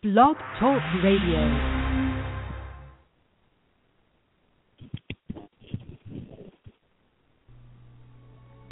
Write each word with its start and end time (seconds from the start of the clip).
Blog 0.00 0.36
Talk 0.60 0.78
Radio. 1.02 1.42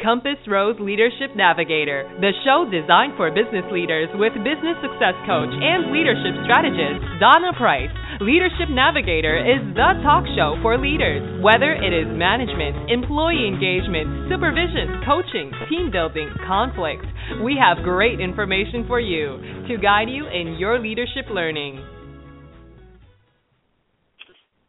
Compass 0.00 0.38
Rose 0.46 0.76
Leadership 0.78 1.34
Navigator, 1.34 2.06
the 2.20 2.30
show 2.44 2.70
designed 2.70 3.14
for 3.16 3.34
business 3.34 3.66
leaders 3.72 4.06
with 4.14 4.38
business 4.46 4.78
success 4.78 5.18
coach 5.26 5.50
and 5.50 5.90
leadership 5.90 6.46
strategist 6.46 7.02
Donna 7.18 7.50
Price. 7.58 7.90
Leadership 8.20 8.72
Navigator 8.72 9.36
is 9.36 9.60
the 9.76 9.92
talk 10.00 10.24
show 10.32 10.56
for 10.62 10.80
leaders, 10.80 11.20
whether 11.44 11.76
it 11.76 11.92
is 11.92 12.08
management, 12.16 12.88
employee 12.88 13.44
engagement, 13.44 14.32
supervision, 14.32 15.04
coaching, 15.04 15.52
team 15.68 15.92
building, 15.92 16.32
conflict. 16.48 17.04
We 17.44 17.60
have 17.60 17.84
great 17.84 18.18
information 18.18 18.88
for 18.88 19.00
you 19.00 19.36
to 19.68 19.76
guide 19.76 20.08
you 20.08 20.24
in 20.32 20.56
your 20.56 20.80
leadership 20.80 21.28
learning. 21.28 21.76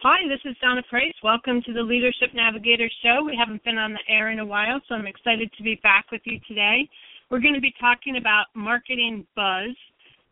Hi, 0.04 0.28
this 0.28 0.44
is 0.44 0.58
Donna 0.60 0.84
Price. 0.90 1.16
Welcome 1.24 1.62
to 1.68 1.72
the 1.72 1.82
Leadership 1.82 2.36
Navigator 2.36 2.90
Show. 3.02 3.24
We 3.24 3.40
haven't 3.40 3.64
been 3.64 3.78
on 3.78 3.94
the 3.94 4.04
air 4.12 4.30
in 4.30 4.40
a 4.40 4.46
while, 4.46 4.82
so 4.90 4.96
I'm 4.96 5.08
excited 5.08 5.50
to 5.56 5.64
be 5.64 5.80
back 5.82 6.12
with 6.12 6.22
you 6.26 6.38
today. 6.50 6.84
We're 7.32 7.40
going 7.40 7.56
to 7.56 7.64
be 7.64 7.74
talking 7.80 8.18
about 8.18 8.48
marketing 8.56 9.26
buzz 9.38 9.72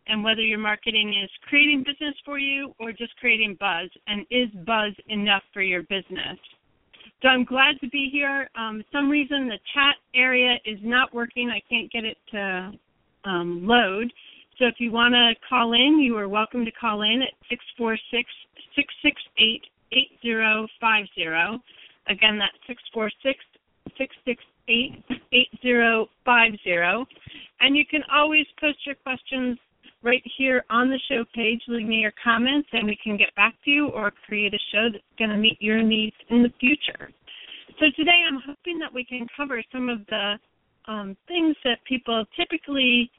and 0.07 0.23
whether 0.23 0.41
your 0.41 0.59
marketing 0.59 1.13
is 1.23 1.29
creating 1.47 1.83
business 1.85 2.15
for 2.23 2.37
you 2.37 2.73
or 2.79 2.91
just 2.91 3.15
creating 3.17 3.57
buzz, 3.59 3.89
and 4.07 4.25
is 4.29 4.49
buzz 4.65 4.93
enough 5.07 5.43
for 5.53 5.61
your 5.61 5.83
business? 5.83 6.37
So 7.21 7.29
I'm 7.29 7.45
glad 7.45 7.79
to 7.81 7.89
be 7.89 8.09
here. 8.11 8.49
Um, 8.55 8.83
some 8.91 9.09
reason 9.09 9.47
the 9.47 9.59
chat 9.73 9.95
area 10.13 10.57
is 10.65 10.79
not 10.83 11.13
working. 11.13 11.49
I 11.49 11.61
can't 11.69 11.91
get 11.91 12.03
it 12.03 12.17
to 12.31 12.71
um, 13.23 13.65
load. 13.65 14.11
So 14.59 14.65
if 14.65 14.75
you 14.79 14.91
want 14.91 15.13
to 15.13 15.33
call 15.49 15.73
in, 15.73 15.99
you 15.99 16.15
are 16.17 16.29
welcome 16.29 16.65
to 16.65 16.71
call 16.71 17.01
in 17.01 17.21
at 17.21 17.33
646 17.49 18.29
668 18.75 19.63
8050. 19.91 21.63
Again, 22.07 22.37
that's 22.37 22.55
646 22.67 23.39
668 23.97 25.03
8050. 25.33 27.17
And 27.59 27.75
you 27.75 27.85
can 27.85 28.01
always 28.13 28.45
post 28.59 28.85
your 28.85 28.95
questions 28.95 29.57
right 30.05 30.23
here 30.37 30.63
on 30.69 30.89
the 30.89 30.99
show 31.09 31.25
page. 31.33 31.59
Leave 31.67 31.87
me 31.87 31.95
your 31.95 32.13
comments 32.23 32.69
and 32.71 32.85
we 32.85 32.97
can 33.03 33.17
get 33.17 33.33
back 33.35 33.55
to 33.65 33.71
you 33.71 33.87
or 33.87 34.11
create 34.25 34.53
a 34.53 34.59
show 34.71 34.87
that's 34.91 35.03
going 35.17 35.31
to 35.31 35.37
meet 35.37 35.57
your 35.59 35.81
needs 35.81 36.15
in 36.29 36.43
the 36.43 36.53
future. 36.59 37.09
So 37.79 37.87
today 37.97 38.23
I'm 38.25 38.39
hoping 38.45 38.79
that 38.79 38.93
we 38.93 39.03
can 39.03 39.27
cover 39.35 39.61
some 39.73 39.89
of 39.89 40.05
the 40.05 40.35
um, 40.87 41.17
things 41.27 41.55
that 41.63 41.79
people 41.85 42.23
typically 42.37 43.09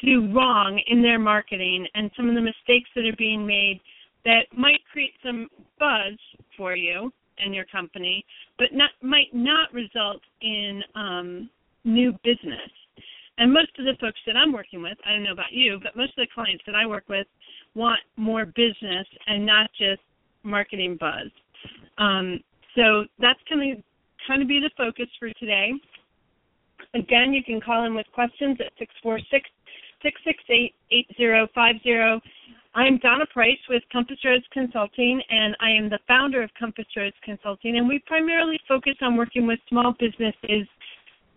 do 0.00 0.32
wrong 0.32 0.80
in 0.86 1.02
their 1.02 1.18
marketing 1.18 1.86
and 1.94 2.10
some 2.16 2.28
of 2.28 2.36
the 2.36 2.40
mistakes 2.40 2.88
that 2.94 3.04
are 3.04 3.16
being 3.18 3.44
made 3.44 3.80
that 4.24 4.46
might 4.56 4.80
create 4.90 5.12
some 5.22 5.48
buzz 5.78 6.16
for 6.56 6.76
you 6.76 7.12
and 7.38 7.54
your 7.54 7.66
company, 7.66 8.24
but 8.58 8.68
not 8.72 8.90
might 9.02 9.34
not 9.34 9.72
result 9.74 10.20
in 10.40 10.82
um, 10.94 11.50
new 11.84 12.12
business. 12.22 12.70
And 13.38 13.52
most 13.52 13.70
of 13.78 13.84
the 13.84 13.94
folks 14.00 14.18
that 14.26 14.36
I'm 14.36 14.52
working 14.52 14.82
with, 14.82 14.96
I 15.04 15.12
don't 15.12 15.24
know 15.24 15.32
about 15.32 15.52
you, 15.52 15.80
but 15.82 15.96
most 15.96 16.10
of 16.10 16.22
the 16.22 16.28
clients 16.32 16.62
that 16.66 16.74
I 16.74 16.86
work 16.86 17.04
with 17.08 17.26
want 17.74 18.00
more 18.16 18.46
business 18.46 19.06
and 19.26 19.44
not 19.44 19.70
just 19.76 20.00
marketing 20.44 20.96
buzz. 21.00 21.30
Um, 21.98 22.40
so 22.76 23.04
that's 23.18 23.40
going 23.48 23.76
to 23.76 23.82
kind 24.26 24.42
of 24.42 24.48
be 24.48 24.60
the 24.60 24.70
focus 24.76 25.06
for 25.18 25.30
today. 25.40 25.72
Again, 26.94 27.32
you 27.32 27.42
can 27.42 27.60
call 27.60 27.86
in 27.86 27.94
with 27.94 28.06
questions 28.14 28.58
at 28.60 28.70
646 28.78 29.50
668 30.02 30.74
8050. 30.90 32.30
I'm 32.76 32.98
Donna 32.98 33.26
Price 33.32 33.58
with 33.68 33.82
Compass 33.92 34.18
Rose 34.24 34.42
Consulting, 34.52 35.22
and 35.30 35.56
I 35.60 35.70
am 35.70 35.88
the 35.88 36.00
founder 36.08 36.42
of 36.42 36.50
Compass 36.58 36.86
Rose 36.96 37.12
Consulting. 37.24 37.78
And 37.78 37.88
we 37.88 38.00
primarily 38.06 38.58
focus 38.66 38.94
on 39.00 39.16
working 39.16 39.46
with 39.46 39.60
small 39.68 39.94
businesses 39.98 40.66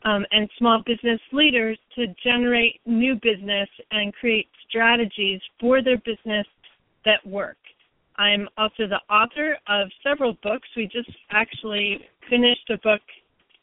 um, 0.08 0.26
and 0.32 0.50
small 0.58 0.82
business 0.86 1.20
leaders 1.34 1.78
to 1.96 2.06
generate 2.24 2.80
new 2.86 3.16
business 3.16 3.68
and 3.92 4.14
create 4.14 4.48
strategies 4.70 5.42
for 5.60 5.84
their 5.84 5.98
business 5.98 6.48
that 7.04 7.26
work. 7.26 7.58
I'm 8.16 8.48
also 8.58 8.88
the 8.88 9.02
author 9.14 9.58
of 9.68 9.90
several 10.02 10.38
books. 10.42 10.68
We 10.78 10.86
just 10.86 11.12
actually 11.32 12.00
finished 12.30 12.70
a 12.70 12.78
book 12.78 13.02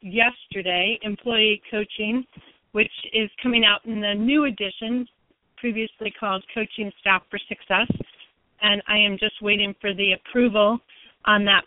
yesterday, 0.03 0.99
Employee 1.03 1.62
Coaching, 1.71 2.25
which 2.72 2.93
is 3.15 3.31
coming 3.43 3.65
out 3.65 3.84
in 3.87 4.00
the 4.00 4.15
new 4.15 4.44
edition, 4.44 5.06
previously 5.56 6.12
called 6.21 6.44
Coaching 6.55 6.93
Staff 7.00 7.22
for 7.31 7.38
Success. 7.49 7.91
And 8.61 8.82
I 8.87 8.99
am 8.99 9.16
just 9.19 9.41
waiting 9.41 9.75
for 9.81 9.94
the 9.94 10.12
approval 10.12 10.78
on 11.25 11.47
that 11.47 11.65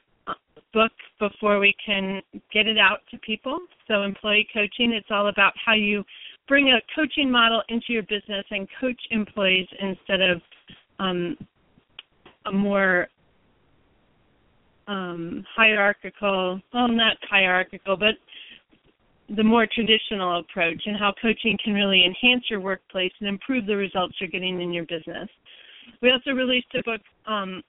book 0.73 0.91
before 1.19 1.59
we 1.59 1.73
can 1.83 2.21
get 2.53 2.67
it 2.67 2.77
out 2.77 2.99
to 3.11 3.17
people. 3.19 3.57
So, 3.87 4.03
employee 4.03 4.47
coaching, 4.53 4.91
it's 4.91 5.07
all 5.09 5.27
about 5.27 5.53
how 5.63 5.73
you 5.73 6.03
bring 6.47 6.69
a 6.69 6.79
coaching 6.95 7.31
model 7.31 7.61
into 7.69 7.87
your 7.89 8.03
business 8.03 8.45
and 8.51 8.67
coach 8.79 8.99
employees 9.11 9.67
instead 9.79 10.21
of 10.21 10.41
um, 10.99 11.37
a 12.45 12.51
more 12.51 13.07
um, 14.87 15.43
hierarchical, 15.55 16.61
well, 16.73 16.87
not 16.87 17.17
hierarchical, 17.29 17.97
but 17.97 18.15
the 19.35 19.43
more 19.43 19.67
traditional 19.67 20.39
approach 20.39 20.81
and 20.85 20.97
how 20.97 21.13
coaching 21.21 21.57
can 21.61 21.73
really 21.73 22.05
enhance 22.05 22.45
your 22.49 22.61
workplace 22.61 23.11
and 23.19 23.27
improve 23.27 23.65
the 23.65 23.75
results 23.75 24.15
you're 24.21 24.29
getting 24.29 24.61
in 24.61 24.71
your 24.71 24.85
business. 24.85 25.27
We 26.01 26.11
also 26.11 26.31
released 26.31 26.67
a 26.75 26.83
book 26.83 27.01
um, 27.25 27.61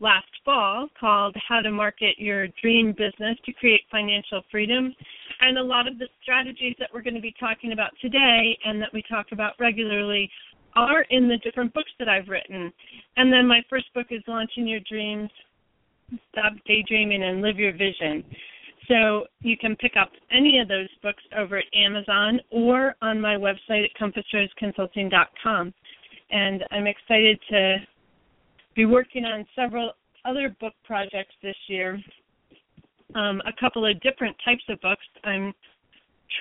last 0.00 0.28
fall 0.44 0.88
called 0.98 1.34
How 1.48 1.60
to 1.60 1.70
Market 1.70 2.18
Your 2.18 2.48
Dream 2.62 2.92
Business 2.92 3.36
to 3.44 3.52
Create 3.52 3.82
Financial 3.90 4.42
Freedom. 4.50 4.94
And 5.40 5.58
a 5.58 5.62
lot 5.62 5.88
of 5.88 5.98
the 5.98 6.08
strategies 6.22 6.74
that 6.78 6.90
we're 6.92 7.02
going 7.02 7.14
to 7.14 7.20
be 7.20 7.34
talking 7.38 7.72
about 7.72 7.90
today 8.00 8.58
and 8.64 8.80
that 8.80 8.92
we 8.92 9.02
talk 9.08 9.26
about 9.32 9.52
regularly 9.58 10.30
are 10.74 11.02
in 11.10 11.28
the 11.28 11.38
different 11.38 11.72
books 11.72 11.90
that 11.98 12.08
I've 12.08 12.28
written. 12.28 12.72
And 13.16 13.32
then 13.32 13.46
my 13.46 13.62
first 13.68 13.92
book 13.94 14.08
is 14.10 14.22
Launching 14.28 14.68
Your 14.68 14.80
Dreams, 14.80 15.30
Stop 16.30 16.52
Daydreaming 16.66 17.22
and 17.22 17.42
Live 17.42 17.58
Your 17.58 17.72
Vision. 17.72 18.22
So 18.88 19.26
you 19.40 19.56
can 19.56 19.74
pick 19.76 19.92
up 20.00 20.10
any 20.30 20.60
of 20.60 20.68
those 20.68 20.88
books 21.02 21.22
over 21.36 21.58
at 21.58 21.64
Amazon 21.74 22.40
or 22.50 22.94
on 23.02 23.20
my 23.20 23.34
website 23.34 23.84
at 23.84 23.90
compassroseconsulting.com. 24.00 25.74
And 26.30 26.64
I'm 26.70 26.86
excited 26.86 27.40
to 27.50 27.76
be 28.76 28.84
working 28.84 29.24
on 29.24 29.44
several 29.56 29.92
other 30.24 30.54
book 30.60 30.74
projects 30.84 31.34
this 31.42 31.56
year. 31.66 31.98
Um, 33.14 33.40
a 33.46 33.52
couple 33.58 33.86
of 33.86 33.98
different 34.02 34.36
types 34.44 34.62
of 34.68 34.80
books. 34.82 35.04
I'm 35.24 35.54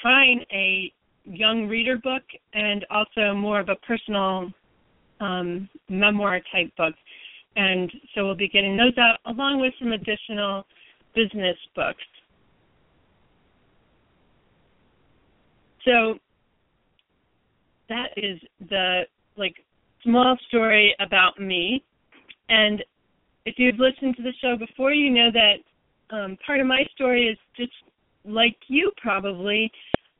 trying 0.01 0.43
a 0.51 0.91
young 1.23 1.67
reader 1.67 1.97
book 1.97 2.23
and 2.53 2.85
also 2.91 3.33
more 3.33 3.59
of 3.59 3.69
a 3.69 3.75
personal 3.87 4.51
um, 5.21 5.69
memoir 5.89 6.41
type 6.51 6.75
book. 6.77 6.93
And 7.55 7.91
so 8.13 8.25
we'll 8.25 8.35
be 8.35 8.49
getting 8.49 8.75
those 8.75 8.97
out 8.97 9.19
along 9.25 9.61
with 9.61 9.73
some 9.79 9.93
additional 9.93 10.65
business 11.15 11.55
books. 11.73 12.03
So 15.85 16.15
that 17.87 18.07
is 18.17 18.39
the 18.69 19.03
like 19.37 19.55
small 20.03 20.35
story 20.49 20.95
about 20.99 21.39
me. 21.39 21.83
And 22.49 22.83
if 23.45 23.55
you've 23.57 23.79
listened 23.79 24.15
to 24.17 24.23
the 24.23 24.33
show 24.41 24.55
before, 24.57 24.93
you 24.93 25.09
know 25.11 25.29
that 25.31 26.15
um, 26.15 26.37
part 26.45 26.59
of 26.59 26.67
my 26.67 26.83
story 26.93 27.27
is 27.27 27.37
just 27.55 27.73
like 28.23 28.57
you 28.67 28.91
probably. 28.97 29.71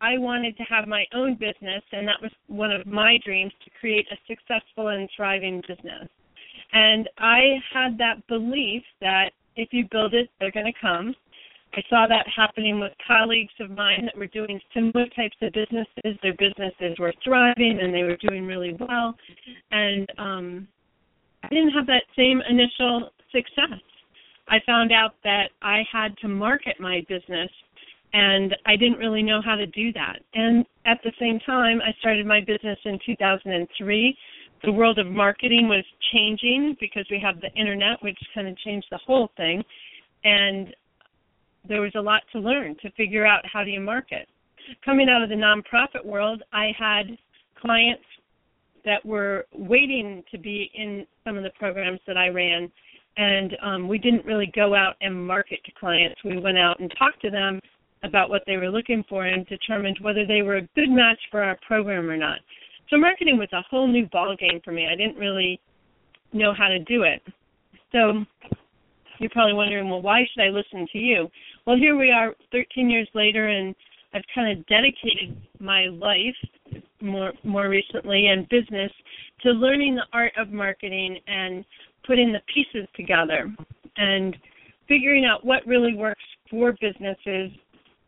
I 0.02 0.18
wanted 0.18 0.58
to 0.58 0.64
have 0.64 0.88
my 0.88 1.06
own 1.14 1.36
business, 1.36 1.82
and 1.92 2.08
that 2.08 2.22
was 2.22 2.32
one 2.48 2.72
of 2.72 2.86
my 2.86 3.18
dreams 3.26 3.54
to 3.64 3.72
create 3.80 4.06
a 4.12 4.18
successful 4.28 4.90
and 4.90 5.10
thriving 5.16 5.62
business. 5.68 6.08
And 6.74 7.10
I 7.18 7.58
had 7.74 7.98
that 7.98 8.26
belief 8.28 8.84
that 9.02 9.32
if 9.56 9.70
you 9.72 9.88
build 9.90 10.14
it, 10.14 10.30
they're 10.40 10.52
going 10.52 10.66
to 10.66 10.80
come. 10.80 11.16
I 11.74 11.82
saw 11.90 12.08
that 12.08 12.26
happening 12.34 12.80
with 12.80 12.92
colleagues 13.06 13.54
of 13.60 13.70
mine 13.70 14.06
that 14.06 14.18
were 14.18 14.28
doing 14.28 14.60
similar 14.74 15.08
types 15.10 15.36
of 15.42 15.52
businesses. 15.54 16.20
Their 16.22 16.34
businesses 16.34 16.98
were 17.00 17.14
thriving 17.24 17.80
and 17.82 17.94
they 17.94 18.04
were 18.04 18.18
doing 18.18 18.46
really 18.46 18.78
well. 18.80 19.16
And 19.72 20.10
um, 20.18 20.68
I 21.52 21.54
didn't 21.54 21.72
have 21.72 21.86
that 21.88 22.04
same 22.16 22.42
initial 22.50 23.10
success. 23.32 23.80
I 24.48 24.58
found 24.66 24.92
out 24.92 25.16
that 25.24 25.50
I 25.62 25.84
had 25.92 26.18
to 26.20 26.28
market 26.28 26.76
my 26.80 27.02
business 27.08 27.50
and 28.14 28.56
I 28.66 28.76
didn't 28.76 28.98
really 28.98 29.24
know 29.24 29.42
how 29.44 29.56
to 29.56 29.66
do 29.66 29.92
that. 29.94 30.20
And 30.34 30.66
at 30.86 31.00
the 31.04 31.12
same 31.20 31.40
time, 31.46 31.82
I 31.82 31.92
started 32.00 32.26
my 32.26 32.40
business 32.40 32.80
in 32.86 32.98
2003. 33.06 34.18
The 34.64 34.72
world 34.72 35.00
of 35.00 35.08
marketing 35.08 35.68
was 35.68 35.84
changing 36.14 36.78
because 36.80 37.06
we 37.12 37.20
have 37.20 37.42
the 37.42 37.52
internet, 37.60 38.02
which 38.02 38.18
kind 38.34 38.48
of 38.48 38.58
changed 38.60 38.88
the 38.90 39.00
whole 39.06 39.30
thing. 39.36 39.64
And 40.24 40.74
there 41.68 41.82
was 41.82 41.92
a 41.96 42.02
lot 42.02 42.22
to 42.32 42.40
learn 42.40 42.76
to 42.82 42.92
figure 42.92 43.26
out 43.26 43.42
how 43.52 43.64
do 43.64 43.70
you 43.70 43.82
market. 43.82 44.28
Coming 44.84 45.10
out 45.10 45.22
of 45.22 45.30
the 45.30 45.36
nonprofit 45.36 46.06
world, 46.06 46.42
I 46.54 46.72
had 46.78 47.18
clients 47.60 48.04
that 48.86 49.06
were 49.06 49.46
waiting 49.54 50.24
to 50.32 50.38
be 50.38 50.72
in 50.76 51.06
some 51.24 51.38
of 51.38 51.44
the 51.44 51.50
programs 51.58 52.00
that 52.08 52.18
I 52.18 52.28
ran, 52.30 52.72
and 53.18 53.58
um, 53.62 53.88
we 53.88 53.98
didn't 53.98 54.26
really 54.26 54.52
go 54.56 54.76
out 54.76 54.96
and 55.02 55.28
market 55.28 55.60
to 55.66 55.72
clients. 55.80 56.24
We 56.24 56.40
went 56.40 56.58
out 56.58 56.80
and 56.80 56.94
talked 56.98 57.22
to 57.22 57.32
them 57.32 57.60
about 58.04 58.30
what 58.30 58.44
they 58.46 58.58
were 58.58 58.70
looking 58.70 59.04
for 59.10 59.26
and 59.26 59.46
determined 59.48 59.98
whether 60.02 60.26
they 60.26 60.42
were 60.42 60.58
a 60.58 60.70
good 60.76 60.90
match 60.90 61.20
for 61.32 61.42
our 61.42 61.58
program 61.68 62.10
or 62.10 62.18
not. 62.18 62.40
So 62.90 62.98
marketing 62.98 63.38
was 63.38 63.50
a 63.52 63.64
whole 63.70 63.88
new 63.88 64.06
ball 64.08 64.36
game 64.40 64.62
for 64.64 64.72
me. 64.72 64.88
I 64.92 64.96
didn't 64.96 65.18
really 65.18 65.60
know 66.34 66.54
how 66.54 66.68
to 66.68 66.80
do 66.80 67.04
it. 67.04 67.22
So 67.92 68.24
you're 69.20 69.30
probably 69.32 69.54
wondering, 69.54 69.90
well, 69.90 70.02
why 70.02 70.22
should 70.32 70.44
I 70.44 70.50
listen 70.50 70.88
to 70.92 70.98
you? 71.00 71.30
Well, 71.66 71.78
here 71.78 71.98
we 71.98 72.12
are 72.12 72.36
13 72.52 72.90
years 72.90 73.08
later, 73.16 73.48
and 73.48 73.74
I've 74.14 74.24
kind 74.34 74.58
of 74.58 74.66
dedicated 74.68 75.36
my 75.60 75.86
life 75.86 76.36
more 77.06 77.34
more 77.44 77.70
recently 77.70 78.28
and 78.28 78.48
business 78.50 78.92
to 79.42 79.52
learning 79.52 79.96
the 79.96 80.06
art 80.14 80.34
of 80.38 80.50
marketing 80.50 81.18
and 81.28 81.64
putting 82.06 82.32
the 82.32 82.42
pieces 82.54 82.88
together 82.96 83.54
and 83.98 84.36
figuring 84.88 85.26
out 85.26 85.46
what 85.46 85.66
really 85.66 85.96
works 85.96 86.24
for 86.50 86.74
businesses 86.74 87.52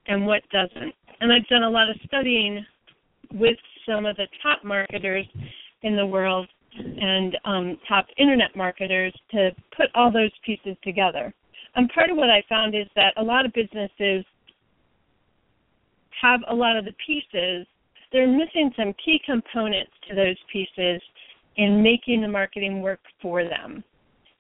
and 0.08 0.26
what 0.26 0.42
doesn't. 0.52 0.94
And 1.20 1.32
I've 1.32 1.48
done 1.48 1.64
a 1.64 1.70
lot 1.70 1.90
of 1.90 1.96
studying 2.06 2.66
with 3.34 3.58
some 3.88 4.06
of 4.06 4.16
the 4.18 4.28
top 4.44 4.64
marketers 4.64 5.26
in 5.82 5.96
the 5.96 6.06
world 6.06 6.48
and 6.78 7.38
um, 7.46 7.78
top 7.88 8.06
internet 8.18 8.56
marketers 8.56 9.14
to 9.32 9.50
put 9.76 9.88
all 9.96 10.12
those 10.12 10.32
pieces 10.46 10.76
together. 10.84 11.34
And 11.76 11.90
part 11.90 12.10
of 12.10 12.18
what 12.18 12.30
I 12.30 12.44
found 12.48 12.76
is 12.76 12.88
that 12.96 13.14
a 13.18 13.24
lot 13.24 13.46
of 13.46 13.54
businesses 13.54 14.26
have 16.22 16.42
a 16.50 16.54
lot 16.54 16.78
of 16.78 16.86
the 16.86 16.94
pieces, 17.06 17.68
they're 18.12 18.28
missing 18.28 18.72
some 18.78 18.94
key 19.04 19.20
components 19.26 19.92
to 20.10 20.16
those 20.16 20.38
pieces 20.52 21.02
in 21.58 21.82
making 21.82 22.22
the 22.22 22.28
marketing 22.28 22.82
work 22.82 23.00
for 23.22 23.44
them. 23.44 23.84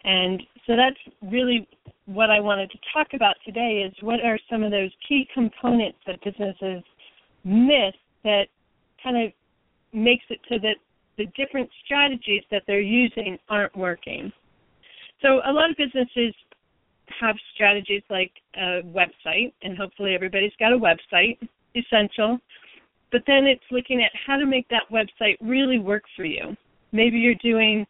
And 0.04 0.42
so 0.66 0.76
that's 0.76 1.32
really 1.32 1.68
what 2.06 2.30
I 2.30 2.40
wanted 2.40 2.72
to 2.72 2.78
talk 2.94 3.08
about 3.14 3.36
today 3.46 3.84
is 3.86 3.94
what 4.02 4.22
are 4.24 4.40
some 4.50 4.64
of 4.64 4.72
those 4.72 4.92
key 5.08 5.28
components 5.34 5.98
that 6.08 6.24
businesses 6.24 6.84
miss 7.44 7.94
that 8.24 8.48
kind 9.04 9.18
of 9.18 9.32
makes 9.94 10.24
it 10.30 10.40
so 10.48 10.56
that 10.62 10.76
the 11.18 11.26
different 11.36 11.70
strategies 11.84 12.44
that 12.52 12.64
they're 12.68 12.80
using 12.80 13.38
aren't 13.50 13.76
working. 13.76 14.32
So 15.22 15.42
a 15.46 15.52
lot 15.52 15.72
of 15.72 15.78
businesses 15.78 16.34
have 17.20 17.36
strategies 17.54 18.04
like 18.10 18.32
a 18.56 18.82
website, 18.84 19.54
and 19.64 19.78
hopefully 19.78 20.14
everybody's 20.14 20.52
got 20.60 20.74
a 20.74 20.78
website, 20.78 21.38
essential. 21.76 22.40
But 23.12 23.22
then 23.26 23.46
it's 23.46 23.64
looking 23.72 24.02
at 24.04 24.12
how 24.26 24.38
to 24.38 24.46
make 24.46 24.68
that 24.70 24.84
website 24.92 25.38
really 25.42 25.80
work 25.80 26.04
for 26.16 26.26
you. 26.26 26.56
Maybe 26.92 27.18
you're 27.18 27.36
doing, 27.36 27.86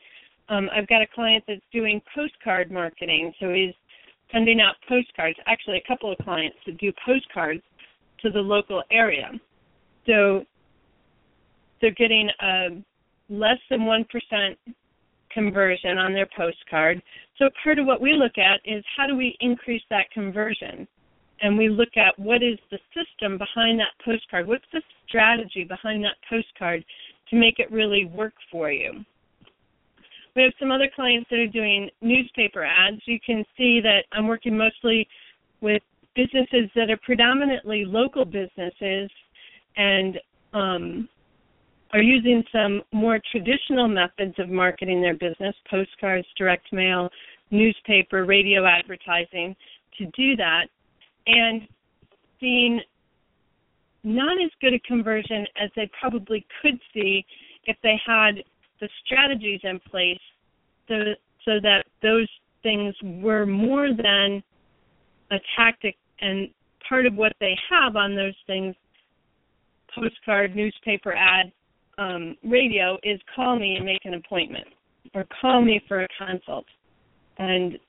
um, 0.49 0.69
I've 0.75 0.87
got 0.87 1.01
a 1.01 1.07
client 1.07 1.43
that's 1.47 1.61
doing 1.71 2.01
postcard 2.15 2.71
marketing, 2.71 3.33
so 3.39 3.51
he's 3.51 3.73
sending 4.31 4.61
out 4.61 4.75
postcards. 4.87 5.37
Actually, 5.47 5.77
a 5.77 5.87
couple 5.87 6.11
of 6.11 6.17
clients 6.19 6.57
that 6.65 6.77
do 6.77 6.91
postcards 7.05 7.61
to 8.21 8.29
the 8.29 8.39
local 8.39 8.83
area. 8.91 9.31
So 10.05 10.45
they're 11.81 11.91
getting 11.91 12.29
a 12.41 12.83
less 13.29 13.59
than 13.69 13.81
1% 13.81 14.05
conversion 15.31 15.97
on 15.97 16.13
their 16.13 16.27
postcard. 16.35 17.01
So 17.37 17.49
part 17.63 17.79
of 17.79 17.85
what 17.85 18.01
we 18.01 18.13
look 18.13 18.37
at 18.37 18.59
is 18.65 18.83
how 18.95 19.07
do 19.07 19.15
we 19.15 19.37
increase 19.39 19.83
that 19.89 20.09
conversion? 20.11 20.87
And 21.41 21.57
we 21.57 21.69
look 21.69 21.95
at 21.97 22.17
what 22.17 22.41
is 22.41 22.57
the 22.71 22.79
system 22.93 23.37
behind 23.37 23.79
that 23.79 23.93
postcard? 24.03 24.47
What's 24.47 24.65
the 24.73 24.81
strategy 25.07 25.63
behind 25.63 26.03
that 26.03 26.15
postcard 26.29 26.83
to 27.29 27.35
make 27.35 27.59
it 27.59 27.71
really 27.71 28.05
work 28.05 28.33
for 28.51 28.71
you? 28.71 29.05
We 30.35 30.43
have 30.43 30.53
some 30.59 30.71
other 30.71 30.89
clients 30.93 31.29
that 31.31 31.39
are 31.39 31.47
doing 31.47 31.89
newspaper 32.01 32.63
ads. 32.63 33.01
You 33.05 33.19
can 33.25 33.43
see 33.57 33.81
that 33.81 34.03
I'm 34.11 34.27
working 34.27 34.57
mostly 34.57 35.07
with 35.61 35.81
businesses 36.15 36.69
that 36.75 36.89
are 36.89 36.97
predominantly 36.97 37.85
local 37.85 38.25
businesses 38.25 39.09
and 39.77 40.19
um, 40.53 41.09
are 41.93 42.01
using 42.01 42.43
some 42.51 42.81
more 42.91 43.19
traditional 43.31 43.87
methods 43.87 44.35
of 44.39 44.49
marketing 44.49 45.01
their 45.01 45.13
business 45.13 45.55
postcards, 45.69 46.27
direct 46.37 46.71
mail, 46.73 47.09
newspaper, 47.51 48.25
radio 48.25 48.65
advertising 48.65 49.55
to 49.97 50.05
do 50.17 50.35
that, 50.35 50.67
and 51.27 51.67
seeing 52.39 52.81
not 54.03 54.37
as 54.43 54.51
good 54.61 54.73
a 54.73 54.79
conversion 54.79 55.45
as 55.61 55.69
they 55.75 55.89
probably 55.99 56.45
could 56.61 56.79
see 56.93 57.25
if 57.65 57.75
they 57.83 57.99
had 58.05 58.43
the 58.79 58.87
strategies 59.05 59.59
in 59.63 59.79
place 59.79 60.19
so, 60.87 60.95
so 61.43 61.51
that 61.61 61.83
those 62.01 62.27
things 62.63 62.95
were 63.03 63.45
more 63.45 63.89
than 63.89 64.41
a 65.31 65.37
tactic 65.55 65.95
and 66.21 66.49
part 66.87 67.05
of 67.05 67.15
what 67.15 67.33
they 67.39 67.55
have 67.69 67.95
on 67.95 68.15
those 68.15 68.35
things 68.45 68.75
postcard, 69.93 70.55
newspaper 70.55 71.13
ad, 71.13 71.51
um, 71.97 72.35
radio 72.43 72.97
is 73.03 73.19
call 73.35 73.57
me 73.57 73.75
and 73.75 73.85
make 73.85 74.05
an 74.05 74.13
appointment 74.13 74.67
or 75.15 75.25
call 75.41 75.61
me 75.61 75.81
for 75.87 76.03
a 76.03 76.07
consult. 76.17 76.65
And 77.39 77.79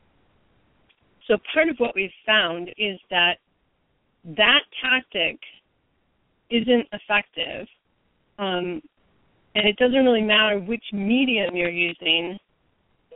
so 1.29 1.37
part 1.53 1.69
of 1.69 1.77
what 1.79 1.95
we've 1.95 2.11
found 2.27 2.71
is 2.79 2.99
that 3.11 3.35
that 4.37 4.61
tactic 4.83 5.39
isn't 6.51 6.87
effective. 6.93 7.67
Um, 8.39 8.83
and 9.55 9.67
it 9.67 9.77
doesn't 9.77 10.05
really 10.05 10.23
matter 10.23 10.59
which 10.59 10.85
medium 10.93 11.55
you're 11.55 11.71
using. 11.71 12.39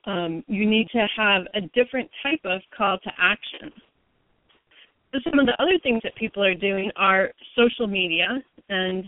Um, 0.04 0.44
you 0.46 0.68
need 0.68 0.88
to 0.90 1.06
have 1.16 1.42
a 1.54 1.62
different 1.74 2.10
type 2.22 2.40
of 2.44 2.60
call 2.76 2.98
to 2.98 3.10
action. 3.18 3.72
So 5.12 5.20
some 5.28 5.38
of 5.38 5.46
the 5.46 5.60
other 5.62 5.78
things 5.82 6.00
that 6.04 6.14
people 6.16 6.42
are 6.42 6.54
doing 6.54 6.90
are 6.96 7.32
social 7.56 7.86
media, 7.86 8.42
and 8.68 9.04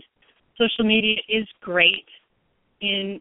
social 0.57 0.85
media 0.85 1.17
is 1.27 1.47
great 1.61 2.05
in 2.81 3.19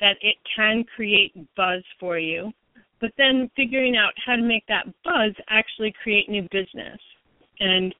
that 0.00 0.16
it 0.22 0.36
can 0.54 0.84
create 0.94 1.32
buzz 1.56 1.82
for 1.98 2.18
you, 2.18 2.52
but 3.00 3.12
then 3.16 3.50
figuring 3.56 3.96
out 3.96 4.12
how 4.24 4.36
to 4.36 4.42
make 4.42 4.66
that 4.68 4.86
buzz 5.04 5.32
actually 5.48 5.94
create 6.02 6.28
new 6.28 6.42
business 6.50 6.98
and 7.60 7.94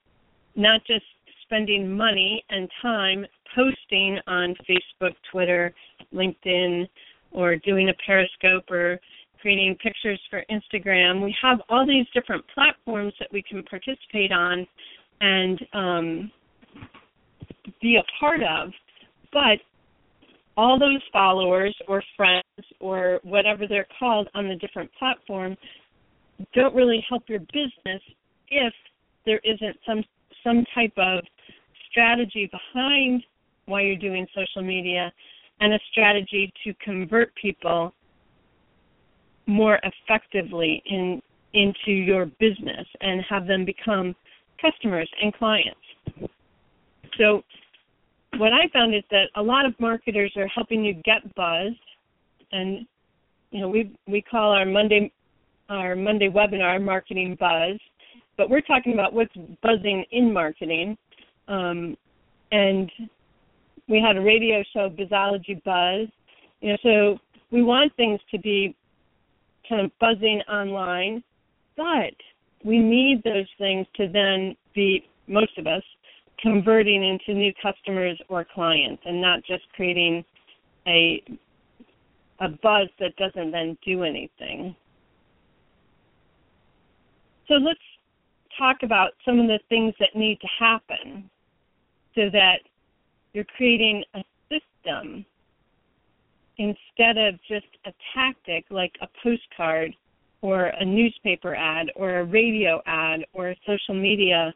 not 0.55 0.81
just 0.85 1.05
spending 1.43 1.91
money 1.91 2.43
and 2.49 2.69
time 2.81 3.25
posting 3.55 4.19
on 4.27 4.55
Facebook, 4.69 5.15
Twitter, 5.31 5.73
LinkedIn, 6.13 6.87
or 7.31 7.55
doing 7.57 7.89
a 7.89 7.93
Periscope 8.05 8.69
or 8.69 8.99
creating 9.41 9.75
pictures 9.81 10.19
for 10.29 10.43
Instagram. 10.51 11.23
We 11.23 11.35
have 11.41 11.59
all 11.69 11.85
these 11.87 12.05
different 12.13 12.43
platforms 12.53 13.13
that 13.19 13.29
we 13.31 13.41
can 13.41 13.63
participate 13.63 14.31
on 14.31 14.67
and 15.21 15.59
um, 15.73 16.31
be 17.81 17.97
a 17.97 18.03
part 18.19 18.41
of, 18.43 18.71
but 19.31 19.59
all 20.59 20.77
those 20.77 21.01
followers 21.13 21.73
or 21.87 22.03
friends 22.17 22.43
or 22.81 23.21
whatever 23.23 23.65
they're 23.65 23.87
called 23.97 24.27
on 24.35 24.49
the 24.49 24.55
different 24.55 24.91
platforms 24.99 25.55
don't 26.53 26.75
really 26.75 27.01
help 27.07 27.23
your 27.29 27.39
business 27.39 28.01
if 28.49 28.73
there 29.25 29.39
isn't 29.45 29.77
some 29.87 30.03
some 30.43 30.65
type 30.75 30.91
of 30.97 31.23
strategy 31.89 32.51
behind 32.51 33.23
why 33.67 33.81
you're 33.81 33.95
doing 33.95 34.27
social 34.35 34.61
media 34.61 35.13
and 35.61 35.73
a 35.73 35.79
strategy 35.93 36.51
to 36.65 36.73
convert 36.83 37.33
people 37.35 37.93
more 39.47 39.79
effectively 39.83 40.83
in 40.87 41.21
into 41.53 41.91
your 41.91 42.25
business 42.37 42.85
and 42.99 43.23
have 43.29 43.47
them 43.47 43.63
become 43.63 44.13
customers 44.61 45.09
and 45.21 45.33
clients. 45.35 45.79
So 47.17 47.43
what 48.37 48.53
I 48.53 48.69
found 48.71 48.95
is 48.95 49.03
that 49.11 49.29
a 49.35 49.41
lot 49.41 49.65
of 49.65 49.79
marketers 49.79 50.31
are 50.37 50.47
helping 50.47 50.83
you 50.83 50.93
get 50.93 51.33
buzz 51.35 51.73
and 52.51 52.85
you 53.51 53.61
know 53.61 53.69
we 53.69 53.91
we 54.07 54.21
call 54.21 54.51
our 54.51 54.65
Monday 54.65 55.11
our 55.69 55.95
Monday 55.95 56.29
webinar 56.29 56.83
marketing 56.83 57.37
buzz, 57.39 57.79
but 58.37 58.49
we're 58.49 58.61
talking 58.61 58.93
about 58.93 59.13
what's 59.13 59.33
buzzing 59.61 60.03
in 60.11 60.33
marketing. 60.33 60.97
Um, 61.47 61.95
and 62.51 62.91
we 63.87 64.01
had 64.01 64.17
a 64.17 64.21
radio 64.21 64.63
show, 64.73 64.89
Buzzology 64.89 65.63
Buzz. 65.63 66.07
You 66.61 66.71
know, 66.71 66.77
so 66.83 67.17
we 67.51 67.63
want 67.63 67.95
things 67.95 68.19
to 68.31 68.39
be 68.39 68.75
kind 69.67 69.85
of 69.85 69.91
buzzing 69.99 70.41
online, 70.49 71.23
but 71.77 72.13
we 72.63 72.79
need 72.79 73.21
those 73.23 73.47
things 73.57 73.85
to 73.95 74.07
then 74.07 74.55
be 74.73 75.07
most 75.27 75.57
of 75.57 75.67
us 75.67 75.83
converting 76.41 77.03
into 77.03 77.37
new 77.37 77.53
customers 77.61 78.19
or 78.29 78.45
clients 78.45 79.01
and 79.05 79.21
not 79.21 79.43
just 79.43 79.63
creating 79.75 80.23
a 80.87 81.23
a 82.41 82.47
buzz 82.47 82.87
that 82.99 83.13
doesn't 83.17 83.51
then 83.51 83.77
do 83.85 84.03
anything. 84.03 84.73
So 87.49 87.55
let's 87.55 87.79
talk 88.57 88.77
about 88.83 89.11
some 89.25 89.39
of 89.39 89.47
the 89.47 89.59
things 89.67 89.93
that 89.99 90.15
need 90.15 90.39
to 90.39 90.47
happen 90.57 91.29
so 92.15 92.29
that 92.31 92.59
you're 93.33 93.45
creating 93.57 94.03
a 94.13 94.23
system 94.49 95.25
instead 96.57 97.17
of 97.17 97.35
just 97.47 97.67
a 97.85 97.93
tactic 98.13 98.65
like 98.69 98.93
a 99.01 99.07
postcard 99.21 99.95
or 100.41 100.67
a 100.67 100.85
newspaper 100.85 101.55
ad 101.55 101.87
or 101.95 102.19
a 102.19 102.23
radio 102.23 102.81
ad 102.85 103.25
or 103.33 103.49
a 103.49 103.55
social 103.65 103.95
media 103.95 104.53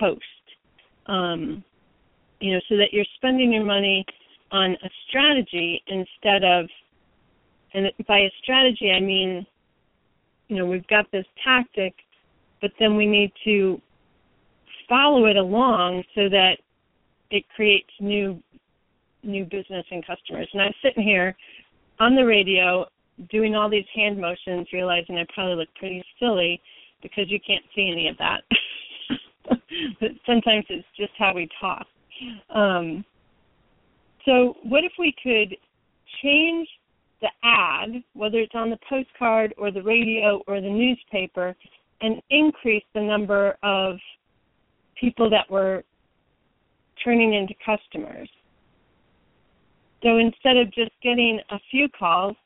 post. 0.00 0.22
Um, 1.08 1.64
you 2.40 2.52
know, 2.52 2.60
so 2.68 2.76
that 2.76 2.92
you're 2.92 3.04
spending 3.16 3.52
your 3.52 3.64
money 3.64 4.04
on 4.50 4.72
a 4.72 4.90
strategy 5.08 5.82
instead 5.86 6.44
of, 6.44 6.66
and 7.74 7.90
by 8.06 8.18
a 8.18 8.30
strategy 8.42 8.90
I 8.90 9.00
mean, 9.00 9.46
you 10.48 10.56
know, 10.56 10.66
we've 10.66 10.86
got 10.86 11.10
this 11.12 11.24
tactic, 11.42 11.94
but 12.60 12.70
then 12.78 12.96
we 12.96 13.06
need 13.06 13.32
to 13.44 13.80
follow 14.88 15.26
it 15.26 15.36
along 15.36 16.04
so 16.14 16.28
that 16.28 16.56
it 17.30 17.44
creates 17.54 17.90
new 18.00 18.40
new 19.22 19.44
business 19.44 19.84
and 19.90 20.06
customers. 20.06 20.48
And 20.52 20.62
I'm 20.62 20.72
sitting 20.82 21.02
here 21.02 21.36
on 21.98 22.14
the 22.14 22.24
radio 22.24 22.86
doing 23.30 23.56
all 23.56 23.68
these 23.68 23.86
hand 23.92 24.20
motions, 24.20 24.68
realizing 24.72 25.18
I 25.18 25.26
probably 25.34 25.56
look 25.56 25.68
pretty 25.74 26.04
silly 26.20 26.60
because 27.02 27.24
you 27.28 27.40
can't 27.44 27.64
see 27.74 27.90
any 27.90 28.08
of 28.08 28.16
that. 28.18 28.42
but 30.00 30.10
sometimes 30.26 30.64
it's 30.68 30.86
just 30.96 31.12
how 31.18 31.34
we 31.34 31.48
talk. 31.60 31.86
Um, 32.54 33.04
so, 34.24 34.54
what 34.64 34.84
if 34.84 34.92
we 34.98 35.14
could 35.22 35.56
change 36.22 36.68
the 37.20 37.28
ad, 37.42 38.02
whether 38.14 38.38
it's 38.38 38.54
on 38.54 38.70
the 38.70 38.78
postcard 38.88 39.54
or 39.56 39.70
the 39.70 39.82
radio 39.82 40.42
or 40.46 40.60
the 40.60 40.68
newspaper, 40.68 41.54
and 42.00 42.20
increase 42.30 42.84
the 42.94 43.00
number 43.00 43.56
of 43.62 43.96
people 45.00 45.30
that 45.30 45.50
were 45.50 45.84
turning 47.04 47.34
into 47.34 47.54
customers? 47.64 48.28
So 50.02 50.18
instead 50.18 50.56
of 50.56 50.72
just 50.72 50.92
getting 51.02 51.40
a 51.50 51.58
few 51.70 51.88
calls, 51.88 52.36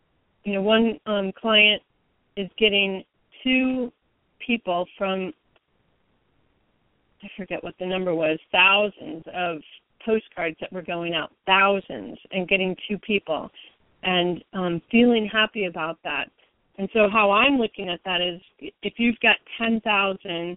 you 0.45 0.55
know, 0.55 0.63
one 0.63 0.99
um, 1.07 1.33
client 1.39 1.83
is 2.37 2.49
getting 2.59 3.05
two 3.43 3.93
people 4.45 4.87
from 4.97 5.33
I 7.23 7.29
forget 7.37 7.63
what 7.63 7.75
the 7.79 7.87
number 7.87 8.15
was, 8.15 8.39
thousands 8.53 9.25
of 9.35 9.59
postcards 10.05 10.57
that 10.61 10.73
were 10.73 10.83
going 10.83 11.15
out, 11.15 11.31
thousands, 11.47 12.19
and 12.33 12.49
getting 12.49 12.75
two 12.89 12.99
people, 12.99 13.51
and 14.03 14.43
um, 14.55 14.81
feeling 14.91 15.29
happy 15.31 15.67
about 15.67 15.99
that. 16.05 16.31
And 16.79 16.89
so, 16.93 17.09
how 17.11 17.31
I'm 17.31 17.59
looking 17.59 17.89
at 17.91 18.01
that 18.05 18.21
is, 18.21 18.41
if 18.83 18.95
you've 18.97 19.21
got 19.21 19.37
ten 19.59 19.81
thousand, 19.81 20.57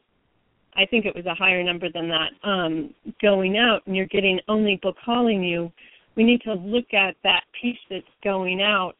I 0.75 0.85
think 0.85 1.05
it 1.05 1.15
was 1.15 1.25
a 1.25 1.35
higher 1.35 1.63
number 1.63 1.89
than 1.91 2.09
that, 2.09 2.47
um, 2.47 2.93
going 3.21 3.57
out, 3.57 3.85
and 3.85 3.95
you're 3.95 4.05
getting 4.05 4.39
only 4.47 4.75
people 4.75 4.93
calling 5.03 5.43
you, 5.43 5.71
we 6.15 6.23
need 6.23 6.41
to 6.41 6.53
look 6.53 6.93
at 6.93 7.15
that 7.23 7.43
piece 7.59 7.77
that's 7.89 8.05
going 8.23 8.61
out 8.61 8.95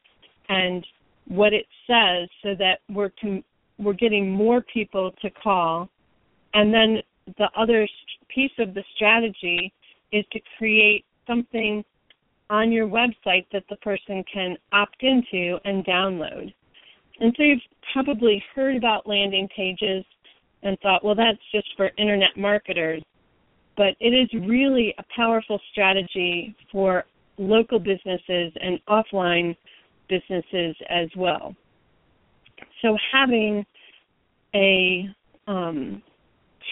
and 0.48 0.86
what 1.28 1.54
it 1.54 1.66
says, 1.86 2.28
so 2.42 2.54
that 2.58 2.80
we're 2.90 3.10
com- 3.20 3.44
we're 3.78 3.94
getting 3.94 4.30
more 4.30 4.60
people 4.60 5.12
to 5.22 5.30
call, 5.30 5.88
and 6.52 6.72
then 6.72 6.98
the 7.38 7.48
other 7.56 7.88
piece 8.28 8.52
of 8.58 8.74
the 8.74 8.84
strategy 8.94 9.72
is 10.12 10.24
to 10.32 10.40
create 10.58 11.04
something 11.26 11.84
on 12.50 12.70
your 12.70 12.86
website 12.86 13.46
that 13.52 13.64
the 13.70 13.76
person 13.76 14.22
can 14.32 14.56
opt 14.72 15.02
into 15.02 15.58
and 15.64 15.84
download. 15.84 16.52
And 17.20 17.32
so 17.36 17.42
you've 17.42 17.60
probably 17.92 18.42
heard 18.54 18.76
about 18.76 19.06
landing 19.06 19.48
pages 19.56 20.04
and 20.62 20.78
thought, 20.80 21.04
well, 21.04 21.14
that's 21.14 21.38
just 21.52 21.68
for 21.76 21.90
internet 21.96 22.36
marketers. 22.36 23.02
But 23.76 23.94
it 24.00 24.10
is 24.10 24.28
really 24.46 24.94
a 24.98 25.04
powerful 25.14 25.60
strategy 25.72 26.54
for 26.70 27.04
local 27.38 27.78
businesses 27.78 28.52
and 28.60 28.78
offline 28.88 29.56
businesses 30.08 30.76
as 30.88 31.08
well. 31.16 31.54
So 32.82 32.96
having 33.12 33.64
a 34.54 35.08
um, 35.46 36.02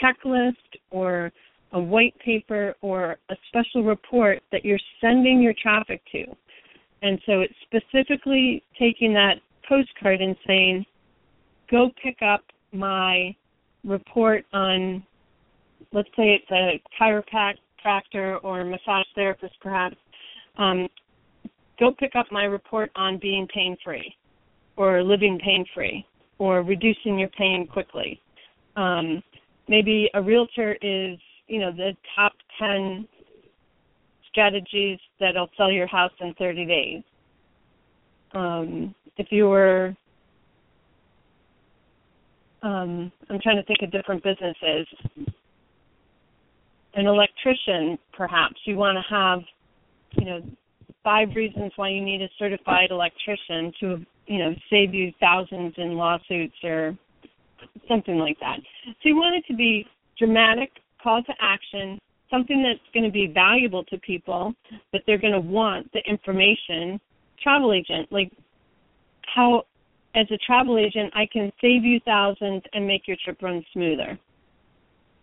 checklist 0.00 0.56
or 0.90 1.32
a 1.72 1.80
white 1.80 2.14
paper 2.24 2.74
or 2.82 3.16
a 3.30 3.34
special 3.48 3.82
report 3.82 4.42
that 4.52 4.64
you're 4.64 4.78
sending 5.00 5.40
your 5.42 5.54
traffic 5.60 6.02
to. 6.12 6.24
And 7.02 7.18
so 7.26 7.40
it's 7.40 7.54
specifically 7.62 8.62
taking 8.78 9.12
that 9.14 9.36
postcard 9.68 10.20
and 10.20 10.36
saying, 10.46 10.84
go 11.70 11.90
pick 12.02 12.18
up 12.22 12.42
my 12.72 13.34
report 13.84 14.44
on, 14.52 15.02
let's 15.92 16.08
say 16.10 16.38
it's 16.38 16.50
a 16.50 16.80
chiropractor 17.00 18.38
or 18.44 18.64
massage 18.64 19.06
therapist 19.14 19.54
perhaps, 19.60 19.96
um, 20.58 20.88
go 21.80 21.92
pick 21.98 22.12
up 22.14 22.26
my 22.30 22.44
report 22.44 22.90
on 22.94 23.18
being 23.18 23.48
pain 23.52 23.76
free 23.82 24.14
or 24.76 25.02
living 25.02 25.38
pain 25.42 25.64
free 25.74 26.06
or 26.38 26.62
reducing 26.62 27.18
your 27.18 27.28
pain 27.30 27.66
quickly. 27.66 28.20
Um, 28.76 29.22
maybe 29.68 30.10
a 30.14 30.22
realtor 30.22 30.76
is, 30.82 31.18
you 31.46 31.60
know, 31.60 31.72
the 31.72 31.92
top 32.16 32.32
10 32.58 33.06
strategies 34.30 34.98
that'll 35.20 35.50
sell 35.56 35.70
your 35.70 35.86
house 35.86 36.12
in 36.20 36.34
30 36.34 36.66
days. 36.66 37.02
Um, 38.32 38.94
if 39.18 39.26
you 39.30 39.48
were, 39.48 39.94
um, 42.62 43.12
I'm 43.28 43.40
trying 43.42 43.56
to 43.56 43.64
think 43.64 43.80
of 43.82 43.92
different 43.92 44.22
businesses. 44.22 44.86
An 46.94 47.06
electrician, 47.06 47.98
perhaps 48.16 48.56
you 48.64 48.76
want 48.76 48.96
to 48.96 49.14
have, 49.14 49.40
you 50.12 50.24
know, 50.24 50.42
five 51.04 51.28
reasons 51.34 51.72
why 51.76 51.90
you 51.90 52.00
need 52.00 52.22
a 52.22 52.28
certified 52.38 52.90
electrician 52.90 53.72
to, 53.80 54.06
you 54.26 54.38
know, 54.38 54.54
save 54.70 54.94
you 54.94 55.12
thousands 55.20 55.74
in 55.76 55.94
lawsuits 55.94 56.54
or 56.62 56.96
something 57.88 58.18
like 58.18 58.38
that. 58.40 58.58
So 58.86 59.08
you 59.08 59.16
want 59.16 59.36
it 59.36 59.44
to 59.48 59.56
be 59.56 59.86
dramatic, 60.18 60.70
call 61.02 61.22
to 61.22 61.32
action, 61.40 61.98
something 62.30 62.62
that's 62.62 62.80
going 62.94 63.04
to 63.04 63.10
be 63.12 63.26
valuable 63.26 63.84
to 63.84 63.98
people, 63.98 64.54
that 64.92 65.02
they're 65.06 65.18
going 65.18 65.32
to 65.32 65.40
want 65.40 65.90
the 65.92 66.00
information. 66.08 67.00
Travel 67.42 67.72
agent, 67.72 68.10
like 68.10 68.30
how, 69.34 69.64
as 70.14 70.26
a 70.30 70.38
travel 70.38 70.78
agent, 70.78 71.12
I 71.14 71.26
can 71.32 71.52
save 71.60 71.84
you 71.84 72.00
thousands 72.04 72.62
and 72.72 72.86
make 72.86 73.08
your 73.08 73.16
trip 73.24 73.42
run 73.42 73.64
smoother. 73.72 74.18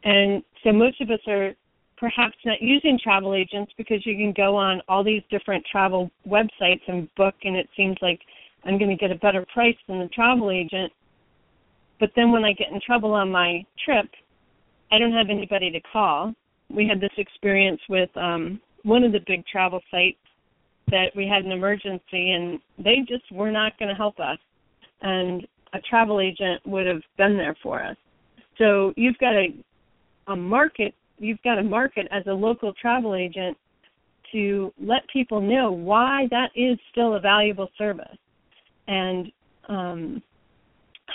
And 0.04 0.44
so 0.64 0.72
most 0.72 1.02
of 1.02 1.10
us 1.10 1.20
are 1.28 1.54
perhaps 1.98 2.36
not 2.46 2.62
using 2.62 2.98
travel 3.02 3.34
agents 3.34 3.72
because 3.78 4.06
you 4.06 4.16
can 4.16 4.34
go 4.36 4.56
on 4.56 4.82
all 4.88 5.04
these 5.04 5.22
different 5.30 5.66
travel 5.70 6.10
websites 6.28 6.82
and 6.88 7.14
book, 7.16 7.36
and 7.44 7.56
it 7.56 7.70
seems 7.76 7.98
like 8.02 8.22
I'm 8.66 8.78
going 8.78 8.90
to 8.90 8.96
get 8.96 9.12
a 9.12 9.16
better 9.16 9.46
price 9.54 9.76
than 9.88 10.00
the 10.00 10.08
travel 10.10 10.52
agent. 10.52 10.92
But 12.00 12.12
then 12.16 12.32
when 12.32 12.46
I 12.46 12.54
get 12.54 12.72
in 12.72 12.80
trouble 12.86 13.14
on 13.14 13.32
my 13.32 13.64
trip, 13.84 14.08
I 14.92 14.98
don't 14.98 15.14
have 15.14 15.30
anybody 15.30 15.70
to 15.72 15.80
call. 15.92 16.34
We 16.70 16.88
had 16.88 17.02
this 17.02 17.12
experience 17.18 17.82
with 17.90 18.10
um 18.16 18.60
one 18.84 19.04
of 19.04 19.12
the 19.12 19.20
big 19.28 19.46
travel 19.46 19.82
sites 19.92 20.18
that 20.90 21.12
we 21.16 21.28
had 21.28 21.44
an 21.46 21.52
emergency 21.52 22.32
and 22.32 22.60
they 22.78 22.98
just 23.08 23.30
were 23.32 23.52
not 23.52 23.78
going 23.78 23.90
to 23.90 23.96
help 23.96 24.20
us. 24.20 24.38
And 25.02 25.46
a 25.74 25.80
travel 25.82 26.20
agent 26.20 26.66
would 26.66 26.88
have 26.88 27.02
been 27.18 27.38
there 27.38 27.56
for 27.62 27.84
us. 27.84 27.98
So 28.58 28.94
you've 28.96 29.18
got 29.18 29.34
a 29.34 29.48
a 30.28 30.36
market 30.36 30.94
you've 31.18 31.42
got 31.44 31.60
a 31.60 31.64
market 31.64 32.08
as 32.12 32.24
a 32.28 32.34
local 32.34 32.74
travel 32.74 33.16
agent 33.16 33.58
to 34.32 34.72
let 34.80 35.02
people 35.12 35.42
know 35.42 35.72
why 35.72 36.28
that 36.30 36.52
is 36.56 36.78
still 36.92 37.16
a 37.16 37.20
valuable 37.20 37.70
service. 37.78 38.18
And 38.88 39.32
um 39.68 40.24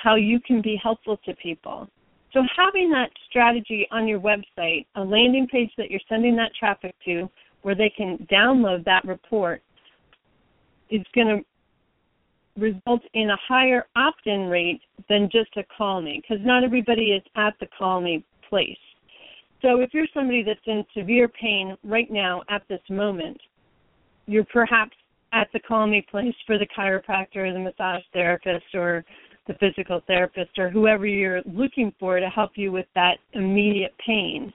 how 0.03 0.17
you 0.17 0.41
can 0.41 0.61
be 0.61 0.79
helpful 0.83 1.19
to 1.25 1.35
people. 1.37 1.89
So 2.33 2.43
having 2.57 2.91
that 2.91 3.11
strategy 3.29 3.87
on 3.93 4.09
your 4.09 4.21
website, 4.21 4.87
a 4.97 5.01
landing 5.01 5.47
page 5.47 5.71
that 5.79 5.91
you're 5.91 6.01
sending 6.09 6.35
that 6.37 6.51
traffic 6.59 6.95
to 7.05 7.31
where 7.63 7.75
they 7.75 7.93
can 7.97 8.19
download 8.31 8.85
that 8.85 9.05
report 9.05 9.63
is 10.91 11.03
going 11.15 11.29
to 11.29 12.61
result 12.61 13.03
in 13.15 13.31
a 13.31 13.37
higher 13.49 13.87
opt-in 13.97 14.49
rate 14.49 14.81
than 15.09 15.29
just 15.31 15.57
a 15.57 15.65
call 15.77 16.01
me 16.01 16.23
because 16.23 16.45
not 16.45 16.63
everybody 16.63 17.13
is 17.13 17.23
at 17.37 17.55
the 17.61 17.67
call 17.79 18.01
me 18.01 18.25
place. 18.49 18.77
So 19.63 19.81
if 19.81 19.95
you're 19.95 20.07
somebody 20.13 20.43
that's 20.43 20.61
in 20.67 20.85
severe 20.97 21.29
pain 21.29 21.77
right 21.85 22.11
now 22.11 22.43
at 22.51 22.63
this 22.69 22.83
moment, 22.91 23.41
you're 24.27 24.45
perhaps 24.45 24.97
at 25.33 25.49
the 25.53 25.61
call 25.61 25.87
me 25.87 26.07
place 26.11 26.35
for 26.47 26.59
the 26.59 26.67
chiropractor 26.67 27.37
or 27.37 27.53
the 27.53 27.59
massage 27.59 28.03
therapist 28.13 28.67
or 28.75 29.05
the 29.47 29.55
physical 29.55 30.01
therapist 30.07 30.59
or 30.59 30.71
whoever 30.71 31.07
you're 31.07 31.43
looking 31.43 31.93
for 31.99 32.19
to 32.19 32.29
help 32.29 32.53
you 32.55 32.73
with 32.73 32.87
that 32.95 33.19
immediate 33.33 33.95
pain. 34.05 34.53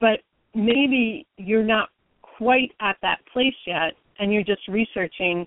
But 0.00 0.20
maybe 0.54 1.26
you're 1.36 1.64
not 1.64 1.90
quite 2.22 2.72
at 2.80 2.96
that 3.02 3.18
place 3.32 3.54
yet 3.66 3.92
and 4.18 4.32
you're 4.32 4.42
just 4.42 4.66
researching 4.68 5.46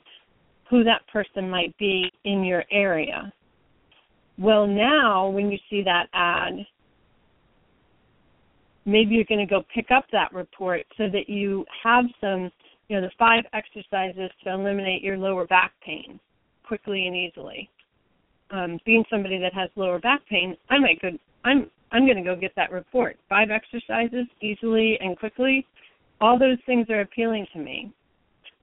who 0.70 0.84
that 0.84 1.06
person 1.12 1.50
might 1.50 1.78
be 1.78 2.12
in 2.24 2.44
your 2.44 2.64
area. 2.72 3.32
Well, 4.38 4.68
now 4.68 5.30
when 5.30 5.52
you 5.52 5.58
see 5.70 5.84
that 5.84 6.08
ad, 6.14 6.66
maybe 8.86 9.16
you're 9.16 9.26
going 9.26 9.46
to 9.46 9.46
go 9.46 9.64
pick 9.74 9.92
up 9.92 10.06
that 10.12 10.34
report 10.34 10.86
so 10.98 11.10
that 11.10 11.30
you 11.30 11.66
have 11.84 12.06
some 12.22 12.52
you 12.88 12.96
know, 12.96 13.02
the 13.02 13.12
five 13.18 13.44
exercises 13.54 14.30
to 14.44 14.52
eliminate 14.52 15.02
your 15.02 15.18
lower 15.18 15.48
back 15.48 15.74
pain 15.84 16.20
quickly 16.64 17.08
and 17.08 17.16
easily. 17.16 17.70
Um, 18.52 18.80
being 18.86 19.04
somebody 19.10 19.40
that 19.40 19.54
has 19.54 19.70
lower 19.76 20.00
back 20.00 20.22
pain, 20.30 20.56
I 20.70 20.78
might 20.78 21.02
go. 21.02 21.10
I'm 21.44 21.70
I'm 21.92 22.06
going 22.06 22.18
to 22.18 22.24
go 22.24 22.36
get 22.36 22.52
that 22.56 22.72
report. 22.72 23.18
Five 23.30 23.50
exercises 23.52 24.28
easily 24.42 24.98
and 25.00 25.18
quickly. 25.18 25.66
All 26.22 26.38
those 26.38 26.58
things 26.66 26.90
are 26.90 27.02
appealing 27.02 27.48
to 27.54 27.60
me. 27.60 27.92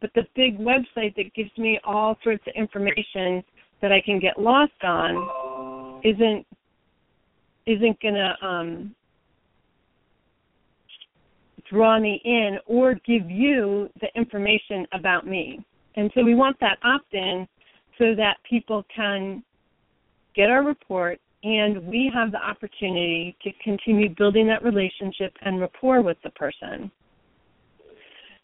But 0.01 0.11
the 0.15 0.23
big 0.35 0.59
website 0.59 1.15
that 1.17 1.33
gives 1.35 1.51
me 1.57 1.81
all 1.85 2.17
sorts 2.23 2.45
of 2.47 2.55
information 2.57 3.43
that 3.81 3.93
I 3.93 4.01
can 4.01 4.19
get 4.19 4.39
lost 4.39 4.73
on 4.83 6.01
isn't 6.05 6.47
isn't 7.67 8.01
going 8.01 8.15
to 8.15 8.47
um, 8.47 8.95
draw 11.71 11.99
me 11.99 12.21
in 12.25 12.59
or 12.67 12.95
give 12.95 13.31
you 13.31 13.89
the 14.01 14.09
information 14.17 14.87
about 14.93 15.27
me. 15.27 15.65
And 15.97 16.11
so 16.15 16.23
we 16.23 16.35
want 16.35 16.59
that 16.61 16.79
opt 16.85 17.15
in 17.15 17.47
so 17.99 18.15
that 18.17 18.37
people 18.49 18.85
can 18.95 19.43
get 20.35 20.51
our 20.51 20.65
report 20.65 21.21
and 21.45 21.85
we 21.87 22.11
have 22.15 22.31
the 22.31 22.39
opportunity 22.39 23.37
to 23.43 23.51
continue 23.65 24.09
building 24.15 24.47
that 24.47 24.62
relationship 24.62 25.33
and 25.43 25.61
rapport 25.61 26.01
with 26.01 26.17
the 26.23 26.31
person. 26.31 26.91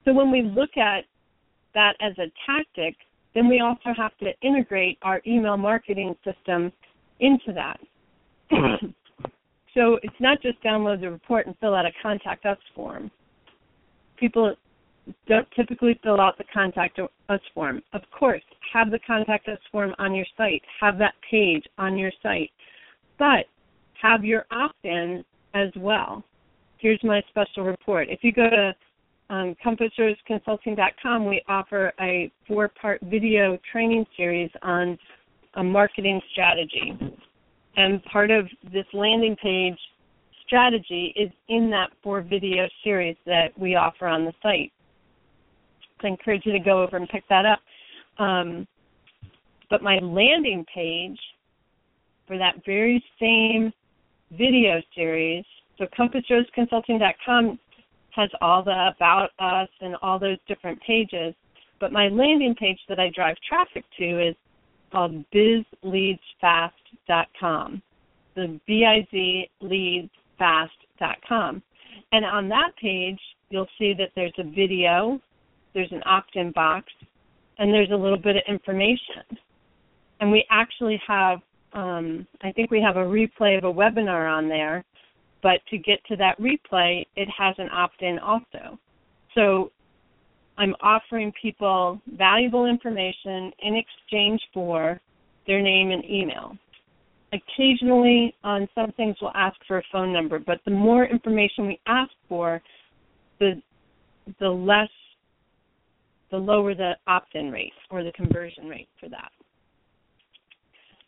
So 0.04 0.12
when 0.12 0.30
we 0.30 0.42
look 0.42 0.76
at 0.76 1.04
that 1.74 1.94
as 2.00 2.12
a 2.18 2.30
tactic, 2.44 2.96
then 3.34 3.48
we 3.48 3.60
also 3.60 3.90
have 3.96 4.16
to 4.18 4.32
integrate 4.42 4.98
our 5.02 5.20
email 5.26 5.56
marketing 5.56 6.16
system 6.24 6.72
into 7.20 7.52
that. 7.54 7.78
so 9.74 9.98
it's 10.02 10.16
not 10.18 10.42
just 10.42 10.60
download 10.62 11.00
the 11.00 11.10
report 11.10 11.46
and 11.46 11.54
fill 11.58 11.74
out 11.74 11.86
a 11.86 11.90
contact 12.02 12.46
us 12.46 12.58
form. 12.74 13.10
People 14.16 14.54
don't 15.26 15.48
typically 15.52 15.98
fill 16.02 16.20
out 16.20 16.38
the 16.38 16.44
contact 16.52 16.98
us 16.98 17.40
form. 17.54 17.82
Of 17.92 18.02
course, 18.10 18.42
have 18.72 18.90
the 18.90 18.98
contact 19.06 19.48
us 19.48 19.58
form 19.70 19.94
on 19.98 20.14
your 20.14 20.26
site, 20.36 20.62
have 20.80 20.98
that 20.98 21.14
page 21.30 21.64
on 21.78 21.96
your 21.96 22.12
site, 22.22 22.50
but 23.18 23.46
have 24.00 24.24
your 24.24 24.46
opt 24.50 24.84
in 24.84 25.24
as 25.54 25.70
well. 25.76 26.22
Here's 26.78 27.02
my 27.02 27.22
special 27.28 27.64
report. 27.64 28.08
If 28.08 28.20
you 28.22 28.32
go 28.32 28.48
to 28.48 28.74
um, 29.30 29.54
we 31.26 31.42
offer 31.48 31.92
a 32.00 32.30
four 32.46 32.68
part 32.68 33.00
video 33.02 33.58
training 33.70 34.06
series 34.16 34.50
on 34.62 34.98
a 35.54 35.62
marketing 35.64 36.20
strategy. 36.32 36.96
And 37.76 38.02
part 38.04 38.30
of 38.30 38.48
this 38.72 38.86
landing 38.92 39.36
page 39.42 39.78
strategy 40.46 41.12
is 41.16 41.30
in 41.48 41.70
that 41.70 41.90
four 42.02 42.22
video 42.22 42.68
series 42.82 43.16
that 43.26 43.48
we 43.58 43.74
offer 43.74 44.06
on 44.06 44.24
the 44.24 44.32
site. 44.42 44.72
I 46.02 46.08
encourage 46.08 46.42
you 46.44 46.52
to 46.52 46.58
go 46.58 46.82
over 46.82 46.96
and 46.96 47.08
pick 47.08 47.24
that 47.28 47.46
up. 47.46 47.60
Um, 48.18 48.66
but 49.70 49.82
my 49.82 49.98
landing 49.98 50.64
page 50.72 51.18
for 52.26 52.38
that 52.38 52.64
very 52.64 53.04
same 53.20 53.70
video 54.32 54.80
series, 54.94 55.44
so 55.78 55.86
compassroseconsulting.com 55.98 57.58
has 58.10 58.30
all 58.40 58.62
the 58.62 58.92
about 58.96 59.30
us 59.38 59.68
and 59.80 59.96
all 60.02 60.18
those 60.18 60.38
different 60.46 60.80
pages. 60.82 61.34
But 61.80 61.92
my 61.92 62.08
landing 62.08 62.54
page 62.54 62.78
that 62.88 62.98
I 62.98 63.10
drive 63.14 63.36
traffic 63.48 63.84
to 63.98 64.28
is 64.28 64.34
called 64.90 65.24
bizleadsfast.com. 65.32 67.82
The 68.34 68.60
B-I-Z 68.66 69.50
leadsfast.com. 69.62 71.62
And 72.12 72.24
on 72.24 72.48
that 72.48 72.70
page, 72.80 73.20
you'll 73.50 73.68
see 73.78 73.92
that 73.98 74.12
there's 74.16 74.32
a 74.38 74.44
video, 74.44 75.20
there's 75.74 75.92
an 75.92 76.02
opt-in 76.06 76.52
box, 76.52 76.86
and 77.58 77.72
there's 77.72 77.90
a 77.90 77.96
little 77.96 78.18
bit 78.18 78.36
of 78.36 78.42
information. 78.48 79.24
And 80.20 80.30
we 80.30 80.44
actually 80.50 81.00
have, 81.06 81.40
um, 81.72 82.26
I 82.42 82.52
think 82.52 82.70
we 82.70 82.82
have 82.82 82.96
a 82.96 83.04
replay 83.04 83.56
of 83.56 83.64
a 83.64 83.72
webinar 83.72 84.30
on 84.30 84.48
there 84.48 84.84
but 85.42 85.60
to 85.70 85.78
get 85.78 86.04
to 86.06 86.16
that 86.16 86.38
replay, 86.40 87.06
it 87.16 87.28
has 87.36 87.54
an 87.58 87.68
opt 87.72 88.02
in 88.02 88.18
also. 88.18 88.78
So 89.34 89.70
I'm 90.56 90.74
offering 90.80 91.32
people 91.40 92.00
valuable 92.16 92.66
information 92.66 93.52
in 93.62 93.76
exchange 93.76 94.40
for 94.52 95.00
their 95.46 95.62
name 95.62 95.90
and 95.90 96.04
email. 96.04 96.56
Occasionally, 97.32 98.34
on 98.42 98.68
some 98.74 98.90
things, 98.92 99.16
we'll 99.20 99.32
ask 99.34 99.56
for 99.66 99.78
a 99.78 99.82
phone 99.92 100.12
number, 100.12 100.38
but 100.38 100.60
the 100.64 100.70
more 100.70 101.04
information 101.04 101.66
we 101.66 101.78
ask 101.86 102.10
for, 102.28 102.60
the 103.38 103.60
the 104.40 104.48
less, 104.48 104.88
the 106.30 106.36
lower 106.36 106.74
the 106.74 106.92
opt-in 107.06 107.50
rate 107.50 107.72
or 107.90 108.04
the 108.04 108.12
conversion 108.12 108.68
rate 108.68 108.88
for 109.00 109.08
that. 109.08 109.30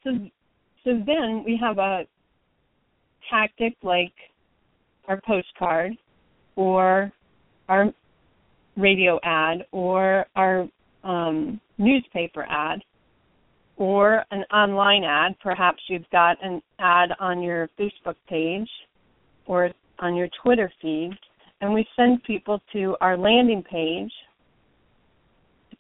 So, 0.05 0.11
so 0.85 1.03
then 1.07 1.43
we 1.45 1.59
have 1.61 1.79
a 1.79 2.07
tactic 3.31 3.77
like 3.83 4.13
our 5.09 5.21
postcard 5.27 5.93
or 6.57 7.13
our 7.69 7.93
radio 8.77 9.21
ad 9.23 9.67
or 9.73 10.27
our 10.37 10.67
um, 11.05 11.61
newspaper 11.79 12.47
ad 12.49 12.81
or 13.77 14.25
an 14.31 14.45
online 14.53 15.05
ad. 15.05 15.35
Perhaps 15.43 15.83
you've 15.89 16.09
got 16.11 16.37
an 16.43 16.63
ad 16.79 17.11
on 17.19 17.43
your 17.43 17.69
Facebook 17.79 18.17
page 18.29 18.69
or 19.47 19.71
on 19.99 20.15
your 20.15 20.29
Twitter 20.43 20.73
feed, 20.81 21.11
and 21.61 21.73
we 21.73 21.87
send 21.97 22.23
people 22.25 22.61
to 22.73 22.97
our 23.01 23.17
landing 23.17 23.63
page 23.63 24.13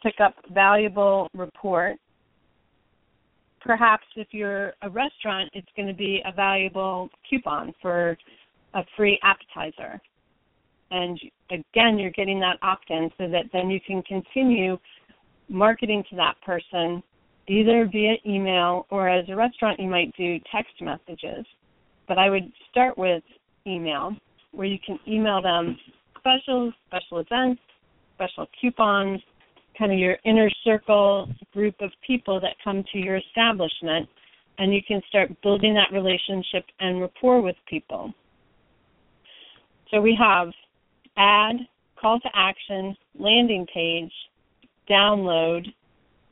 pick 0.02 0.20
up 0.20 0.34
valuable 0.52 1.28
report 1.34 1.96
perhaps 3.60 4.04
if 4.16 4.28
you're 4.30 4.72
a 4.82 4.90
restaurant, 4.90 5.50
it's 5.52 5.68
going 5.76 5.88
to 5.88 5.94
be 5.94 6.22
a 6.26 6.32
valuable 6.32 7.10
coupon 7.28 7.72
for 7.80 8.16
a 8.74 8.82
free 8.96 9.18
appetizer. 9.22 10.00
And 10.90 11.18
again, 11.50 11.98
you're 11.98 12.10
getting 12.10 12.40
that 12.40 12.58
opt 12.62 12.90
in 12.90 13.10
so 13.18 13.28
that 13.28 13.44
then 13.52 13.70
you 13.70 13.80
can 13.86 14.02
continue 14.02 14.76
marketing 15.48 16.02
to 16.10 16.16
that 16.16 16.34
person 16.44 17.02
either 17.48 17.88
via 17.90 18.14
email 18.26 18.86
or 18.90 19.08
as 19.08 19.28
a 19.28 19.34
restaurant, 19.34 19.80
you 19.80 19.88
might 19.88 20.14
do 20.16 20.38
text 20.52 20.72
messages. 20.80 21.44
But 22.06 22.18
I 22.18 22.30
would 22.30 22.50
start 22.70 22.96
with 22.96 23.22
email 23.66 24.16
where 24.52 24.66
you 24.66 24.78
can 24.84 24.98
email 25.06 25.42
them 25.42 25.76
specials, 26.18 26.74
special 26.86 27.18
events, 27.18 27.60
special 28.14 28.46
coupons, 28.60 29.20
kind 29.80 29.92
of 29.92 29.98
your 29.98 30.18
inner 30.26 30.50
circle 30.62 31.26
group 31.54 31.74
of 31.80 31.90
people 32.06 32.38
that 32.38 32.54
come 32.62 32.84
to 32.92 32.98
your 32.98 33.16
establishment, 33.16 34.06
and 34.58 34.74
you 34.74 34.82
can 34.86 35.00
start 35.08 35.30
building 35.42 35.72
that 35.74 35.90
relationship 35.90 36.66
and 36.80 37.00
rapport 37.00 37.40
with 37.40 37.56
people. 37.66 38.12
So 39.90 40.02
we 40.02 40.16
have 40.20 40.48
add, 41.16 41.56
call 41.98 42.20
to 42.20 42.28
action, 42.34 42.94
landing 43.18 43.66
page, 43.72 44.12
download, 44.88 45.66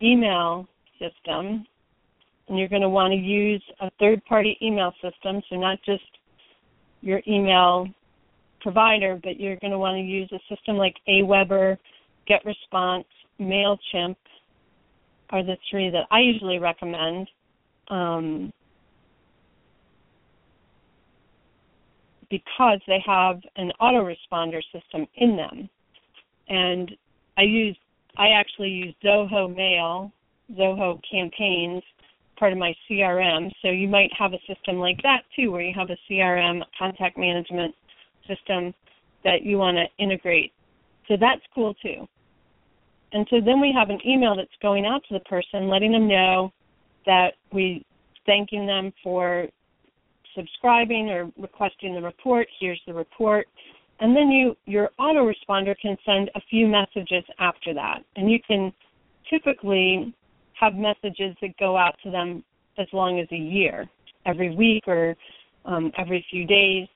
email 0.03 0.69
system, 0.99 1.67
and 2.49 2.59
you're 2.59 2.69
going 2.69 2.83
to 2.83 2.89
want 2.89 3.13
to 3.13 3.19
use 3.19 3.63
a 3.81 3.91
third 3.99 4.23
party 4.27 4.59
email 4.61 4.93
system, 5.03 5.41
so 5.49 5.57
not 5.57 5.79
just 5.87 6.05
your 7.01 7.23
email 7.27 7.87
provider, 8.61 9.19
but 9.23 9.41
you're 9.41 9.57
going 9.57 9.71
to 9.71 9.79
want 9.79 9.97
to 9.97 10.03
use 10.03 10.31
a 10.33 10.55
system 10.55 10.77
like 10.77 10.95
Aweber, 11.09 11.79
GetResponse, 12.29 13.05
MailChimp 13.41 14.17
are 15.31 15.43
the 15.43 15.57
three 15.71 15.91
that 15.91 16.07
I 16.11 16.21
usually 16.21 16.59
recommend. 16.59 17.29
Um, 17.89 18.53
because 22.31 22.81
they 22.87 23.03
have 23.07 23.41
an 23.57 23.73
autoresponder 23.81 24.61
system 24.73 25.07
in 25.17 25.37
them. 25.37 25.69
And 26.49 26.91
I 27.37 27.43
use 27.43 27.77
I 28.17 28.31
actually 28.31 28.71
use 28.71 28.95
Zoho 29.05 29.55
Mail, 29.55 30.13
Zoho 30.53 31.01
Campaigns, 31.09 31.83
part 32.37 32.53
of 32.53 32.59
my 32.59 32.75
CRM. 32.89 33.51
So 33.63 33.69
you 33.69 33.87
might 33.87 34.11
have 34.19 34.33
a 34.33 34.39
system 34.53 34.79
like 34.79 35.01
that 35.03 35.23
too, 35.37 35.53
where 35.53 35.63
you 35.63 35.73
have 35.75 35.91
a 35.91 35.97
CRM 36.11 36.63
contact 36.77 37.17
management 37.17 37.75
system 38.27 38.75
that 39.25 39.43
you 39.43 39.59
want 39.59 39.77
to 39.77 40.03
integrate. 40.03 40.53
So 41.07 41.17
that's 41.19 41.43
cool 41.55 41.75
too. 41.75 42.09
And 43.13 43.27
so 43.31 43.41
then 43.41 43.61
we 43.61 43.73
have 43.73 43.91
an 43.91 44.01
email 44.07 44.37
that's 44.37 44.49
going 44.61 44.85
out 44.85 45.03
to 45.09 45.15
the 45.15 45.21
person, 45.21 45.69
letting 45.69 45.93
them 45.93 46.09
know 46.09 46.53
that 47.07 47.35
we 47.53 47.85
thanking 48.27 48.67
them 48.67 48.93
for 49.03 49.47
subscribing 50.35 51.09
or 51.11 51.31
requesting 51.39 51.95
the 51.95 52.03
report. 52.03 52.47
Here's 52.61 52.81
the 52.87 52.95
report. 52.95 53.49
And 54.01 54.15
then 54.15 54.31
you 54.31 54.57
your 54.67 54.91
autoresponder 55.01 55.75
can 55.81 55.97
send 56.05 56.31
a 56.35 56.41
few 56.49 56.67
messages 56.69 57.25
after 57.39 57.75
that. 57.75 58.05
And 58.17 58.31
you 58.31 58.39
can 58.47 58.73
typically 59.29 60.15
have 60.55 60.75
messages 60.75 61.35
that 61.41 61.57
go 61.59 61.77
out 61.77 61.97
to 62.05 62.11
them 62.11 62.45
as 62.79 62.87
long 62.93 63.19
as 63.19 63.27
a 63.33 63.37
year, 63.37 63.89
every 64.27 64.55
week 64.55 64.85
or 64.87 65.17
um, 65.65 65.91
every 65.99 66.25
few 66.31 66.47
days, 66.47 66.87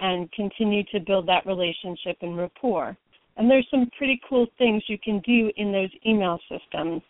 and 0.00 0.30
continue 0.32 0.82
to 0.92 1.00
build 1.00 1.28
that 1.28 1.46
relationship 1.46 2.16
and 2.22 2.36
rapport. 2.36 2.96
And 3.38 3.50
there's 3.50 3.66
some 3.70 3.88
pretty 3.96 4.20
cool 4.28 4.46
things 4.58 4.82
you 4.88 4.98
can 4.98 5.20
do 5.20 5.50
in 5.56 5.72
those 5.72 5.90
email 6.06 6.38
systems. 6.50 7.02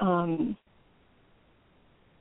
Um, 0.00 0.56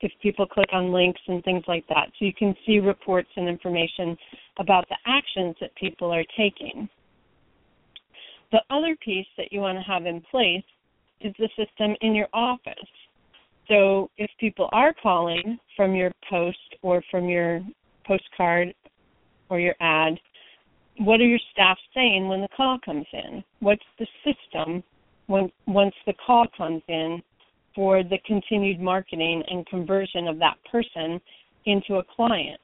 if 0.01 0.11
people 0.21 0.45
click 0.45 0.69
on 0.73 0.91
links 0.91 1.21
and 1.27 1.43
things 1.43 1.63
like 1.67 1.87
that. 1.87 2.07
So 2.17 2.25
you 2.25 2.33
can 2.33 2.55
see 2.65 2.79
reports 2.79 3.29
and 3.35 3.47
information 3.47 4.17
about 4.57 4.87
the 4.89 4.97
actions 5.05 5.55
that 5.61 5.75
people 5.75 6.11
are 6.11 6.25
taking. 6.35 6.89
The 8.51 8.61
other 8.69 8.95
piece 9.03 9.27
that 9.37 9.51
you 9.51 9.59
want 9.59 9.77
to 9.77 9.83
have 9.83 10.05
in 10.05 10.21
place 10.29 10.63
is 11.21 11.33
the 11.37 11.49
system 11.55 11.95
in 12.01 12.15
your 12.15 12.27
office. 12.33 12.73
So 13.67 14.09
if 14.17 14.29
people 14.39 14.69
are 14.73 14.93
calling 15.01 15.57
from 15.77 15.95
your 15.95 16.11
post 16.29 16.57
or 16.81 17.03
from 17.09 17.29
your 17.29 17.61
postcard 18.05 18.73
or 19.49 19.59
your 19.59 19.75
ad, 19.79 20.19
what 20.97 21.19
are 21.19 21.27
your 21.27 21.39
staff 21.51 21.77
saying 21.93 22.27
when 22.27 22.41
the 22.41 22.47
call 22.55 22.77
comes 22.83 23.05
in? 23.13 23.43
What's 23.59 23.83
the 23.99 24.07
system 24.23 24.83
when 25.27 25.51
once 25.65 25.95
the 26.05 26.13
call 26.25 26.45
comes 26.57 26.81
in 26.87 27.21
for 27.75 28.03
the 28.03 28.17
continued 28.25 28.79
marketing 28.79 29.43
and 29.49 29.65
conversion 29.67 30.27
of 30.27 30.37
that 30.39 30.57
person 30.69 31.21
into 31.65 31.95
a 31.95 32.03
client. 32.15 32.59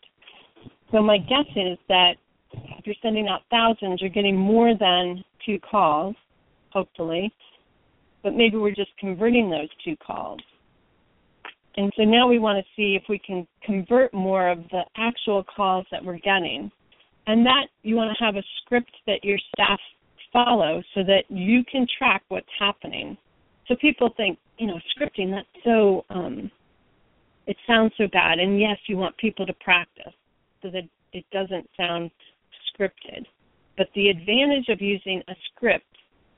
So 0.91 1.01
my 1.01 1.17
guess 1.17 1.45
is 1.55 1.77
that 1.87 2.13
if 2.53 2.85
you're 2.85 2.95
sending 3.01 3.27
out 3.27 3.41
thousands, 3.49 4.01
you're 4.01 4.09
getting 4.09 4.35
more 4.35 4.73
than 4.77 5.23
two 5.45 5.59
calls, 5.59 6.15
hopefully, 6.71 7.31
but 8.23 8.33
maybe 8.33 8.57
we're 8.57 8.75
just 8.75 8.91
converting 8.99 9.49
those 9.49 9.69
two 9.83 9.95
calls. 10.05 10.39
And 11.77 11.91
so 11.95 12.03
now 12.03 12.27
we 12.27 12.39
want 12.39 12.57
to 12.57 12.65
see 12.75 12.95
if 12.95 13.03
we 13.07 13.19
can 13.19 13.47
convert 13.63 14.13
more 14.13 14.49
of 14.49 14.59
the 14.71 14.81
actual 14.97 15.43
calls 15.43 15.85
that 15.91 16.03
we're 16.03 16.17
getting. 16.17 16.71
And 17.27 17.45
that 17.45 17.67
you 17.83 17.95
want 17.95 18.17
to 18.17 18.23
have 18.23 18.37
a 18.37 18.43
script 18.61 18.91
that 19.05 19.23
your 19.23 19.37
staff 19.53 19.79
follow 20.31 20.81
so 20.93 21.03
that 21.03 21.23
you 21.29 21.63
can 21.69 21.85
track 21.97 22.23
what's 22.29 22.47
happening. 22.57 23.17
So 23.67 23.75
people 23.75 24.13
think, 24.15 24.39
you 24.57 24.67
know, 24.67 24.79
scripting, 24.95 25.31
that's 25.31 25.47
so, 25.63 26.05
um, 26.09 26.49
it 27.45 27.57
sounds 27.67 27.91
so 27.97 28.07
bad. 28.11 28.39
And 28.39 28.59
yes, 28.59 28.77
you 28.87 28.97
want 28.97 29.15
people 29.17 29.45
to 29.45 29.53
practice 29.53 30.13
so 30.61 30.69
that 30.71 30.83
it 31.13 31.25
doesn't 31.31 31.69
sound 31.75 32.11
scripted. 32.71 33.25
But 33.77 33.89
the 33.93 34.09
advantage 34.09 34.69
of 34.69 34.81
using 34.81 35.21
a 35.27 35.35
script 35.51 35.85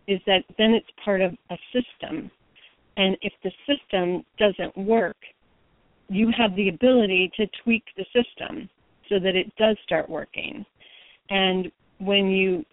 is 0.08 0.20
that 0.26 0.44
then 0.58 0.72
it's 0.72 0.90
part 1.04 1.22
of 1.22 1.34
a 1.52 1.58
system. 1.72 2.32
And 2.98 3.16
if 3.22 3.34
the 3.44 3.52
system 3.68 4.26
doesn't 4.38 4.76
work, 4.76 5.18
you 6.10 6.32
have 6.36 6.56
the 6.56 6.70
ability 6.70 7.32
to 7.38 7.46
tweak 7.64 7.84
the 7.96 8.06
system 8.06 8.70
so 9.08 9.20
that 9.20 9.36
it 9.36 9.56
does 9.56 9.78
start 9.84 10.10
working. 10.10 10.66
And 11.30 11.72
when 12.00 12.28
you 12.30 12.66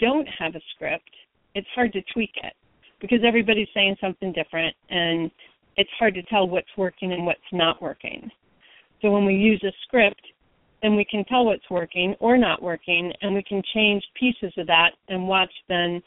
don't 0.00 0.26
have 0.38 0.54
a 0.54 0.60
script, 0.74 1.10
it's 1.54 1.66
hard 1.74 1.92
to 1.92 2.02
tweak 2.12 2.32
it 2.42 2.54
because 3.00 3.20
everybody's 3.26 3.68
saying 3.74 3.96
something 4.00 4.32
different 4.32 4.74
and 4.90 5.30
it's 5.76 5.90
hard 5.98 6.14
to 6.14 6.22
tell 6.22 6.48
what's 6.48 6.68
working 6.76 7.12
and 7.12 7.26
what's 7.26 7.40
not 7.52 7.80
working. 7.82 8.30
So 9.02 9.10
when 9.10 9.24
we 9.24 9.34
use 9.34 9.62
a 9.64 9.72
script, 9.86 10.22
then 10.82 10.96
we 10.96 11.04
can 11.04 11.24
tell 11.24 11.44
what's 11.44 11.68
working 11.70 12.14
or 12.20 12.38
not 12.38 12.62
working 12.62 13.12
and 13.22 13.34
we 13.34 13.42
can 13.42 13.62
change 13.74 14.02
pieces 14.18 14.52
of 14.56 14.66
that 14.66 14.90
and 15.08 15.26
watch 15.26 15.50
then 15.68 16.02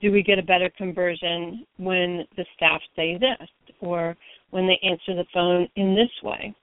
do 0.00 0.10
we 0.10 0.22
get 0.22 0.38
a 0.38 0.42
better 0.42 0.70
conversion 0.78 1.66
when 1.76 2.24
the 2.36 2.44
staff 2.56 2.80
say 2.96 3.18
this 3.18 3.48
or 3.80 4.16
when 4.50 4.66
they 4.66 4.78
answer 4.82 5.14
the 5.14 5.26
phone 5.32 5.68
in 5.76 5.94
this 5.94 6.10
way. 6.22 6.54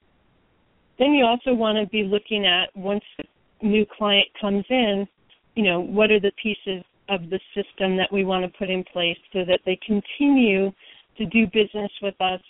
Then 0.98 1.13
you 1.13 1.26
also 1.26 1.54
want 1.54 1.78
to 1.78 1.86
be 1.88 2.04
looking 2.04 2.46
at 2.46 2.76
once 2.76 3.04
the 3.17 3.24
new 3.62 3.86
client 3.98 4.28
comes 4.39 4.65
in, 4.70 5.08
you 5.56 5.63
know, 5.63 5.80
what 5.80 6.12
are 6.12 6.20
the 6.20 6.32
pieces 6.41 6.84
of 7.10 7.30
the 7.30 7.39
system 7.56 7.98
that 7.98 8.12
we 8.12 8.24
want 8.24 8.43
to 8.43 8.58
put 8.58 8.70
in 8.70 8.84
place 8.91 9.17
so 9.34 9.46
that 9.46 9.60
they 9.65 9.80
continue 9.86 10.72
to 11.17 11.26
do 11.26 11.46
business 11.48 11.91
with 12.02 12.20
us 12.22 12.41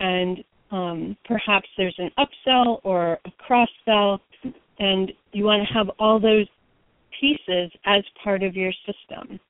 and 0.00 0.44
um, 0.70 1.16
perhaps 1.24 1.68
there's 1.76 1.96
an 1.98 2.10
upsell 2.18 2.80
or 2.82 3.18
a 3.24 3.30
cross 3.38 3.68
sell 3.84 4.20
and 4.78 5.12
you 5.32 5.44
want 5.44 5.66
to 5.66 5.74
have 5.74 5.88
all 5.98 6.20
those 6.20 6.46
pieces 7.20 7.70
as 7.86 8.02
part 8.22 8.42
of 8.42 8.54
your 8.54 8.72
system 8.84 9.40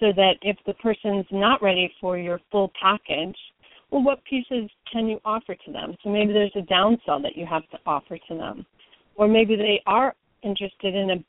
so 0.00 0.12
that 0.16 0.34
if 0.42 0.56
the 0.66 0.74
person's 0.74 1.26
not 1.30 1.62
ready 1.62 1.92
for 2.00 2.18
your 2.18 2.40
full 2.50 2.70
package 2.80 3.36
well 3.90 4.02
what 4.02 4.24
pieces 4.24 4.70
can 4.92 5.06
you 5.06 5.20
offer 5.24 5.54
to 5.54 5.72
them? 5.72 5.94
So 6.02 6.10
maybe 6.10 6.32
there's 6.32 6.52
a 6.56 6.72
downsell 6.72 7.22
that 7.22 7.36
you 7.36 7.46
have 7.46 7.68
to 7.70 7.78
offer 7.86 8.18
to 8.28 8.34
them 8.34 8.66
or 9.14 9.28
maybe 9.28 9.56
they 9.56 9.82
are 9.86 10.14
interested 10.42 10.94
in 10.94 11.10
a 11.10 11.24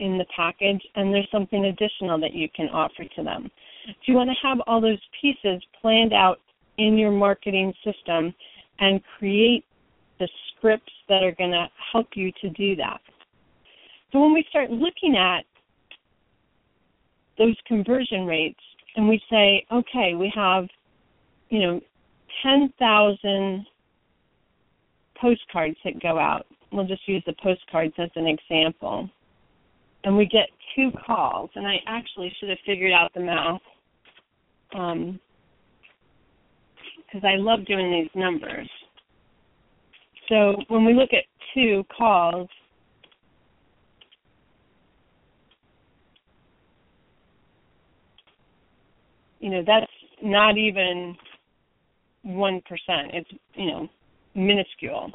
in 0.00 0.16
the 0.16 0.24
package 0.34 0.82
and 0.94 1.12
there's 1.12 1.28
something 1.30 1.66
additional 1.66 2.18
that 2.18 2.32
you 2.32 2.48
can 2.56 2.68
offer 2.70 3.04
to 3.16 3.22
them. 3.22 3.50
So 3.86 3.92
you 4.06 4.14
want 4.14 4.30
to 4.30 4.46
have 4.46 4.58
all 4.66 4.80
those 4.80 4.98
pieces 5.20 5.62
planned 5.80 6.14
out 6.14 6.40
in 6.78 6.96
your 6.96 7.10
marketing 7.10 7.72
system 7.84 8.34
and 8.78 9.00
create 9.18 9.64
the 10.18 10.28
scripts 10.48 10.92
that 11.08 11.22
are 11.22 11.32
going 11.32 11.50
to 11.50 11.66
help 11.92 12.08
you 12.14 12.32
to 12.40 12.48
do 12.50 12.74
that. 12.76 13.00
So 14.12 14.20
when 14.20 14.32
we 14.32 14.44
start 14.48 14.70
looking 14.70 15.16
at 15.16 15.44
those 17.38 17.56
conversion 17.66 18.26
rates 18.26 18.60
and 18.96 19.08
we 19.08 19.20
say, 19.30 19.64
okay, 19.70 20.14
we 20.14 20.32
have, 20.34 20.66
you 21.48 21.60
know, 21.60 21.80
10,000 22.42 23.66
postcards 25.20 25.76
that 25.84 26.02
go 26.02 26.18
out. 26.18 26.46
We'll 26.72 26.86
just 26.86 27.06
use 27.08 27.22
the 27.26 27.34
postcards 27.42 27.94
as 27.98 28.10
an 28.14 28.26
example 28.26 29.10
and 30.04 30.16
we 30.16 30.26
get 30.26 30.48
two 30.74 30.90
calls, 31.04 31.50
and 31.54 31.66
I 31.66 31.76
actually 31.86 32.32
should 32.38 32.48
have 32.48 32.58
figured 32.64 32.92
out 32.92 33.12
the 33.14 33.20
math 33.20 33.60
because 34.70 34.94
um, 37.14 37.24
I 37.24 37.36
love 37.36 37.66
doing 37.66 37.90
these 37.90 38.10
numbers. 38.14 38.68
So 40.28 40.56
when 40.68 40.84
we 40.84 40.94
look 40.94 41.10
at 41.12 41.24
two 41.54 41.84
calls, 41.96 42.48
you 49.40 49.50
know 49.50 49.62
that's 49.66 49.90
not 50.22 50.56
even 50.56 51.16
one 52.22 52.62
percent. 52.62 53.10
It's 53.12 53.30
you 53.54 53.66
know 53.66 53.88
minuscule. 54.34 55.10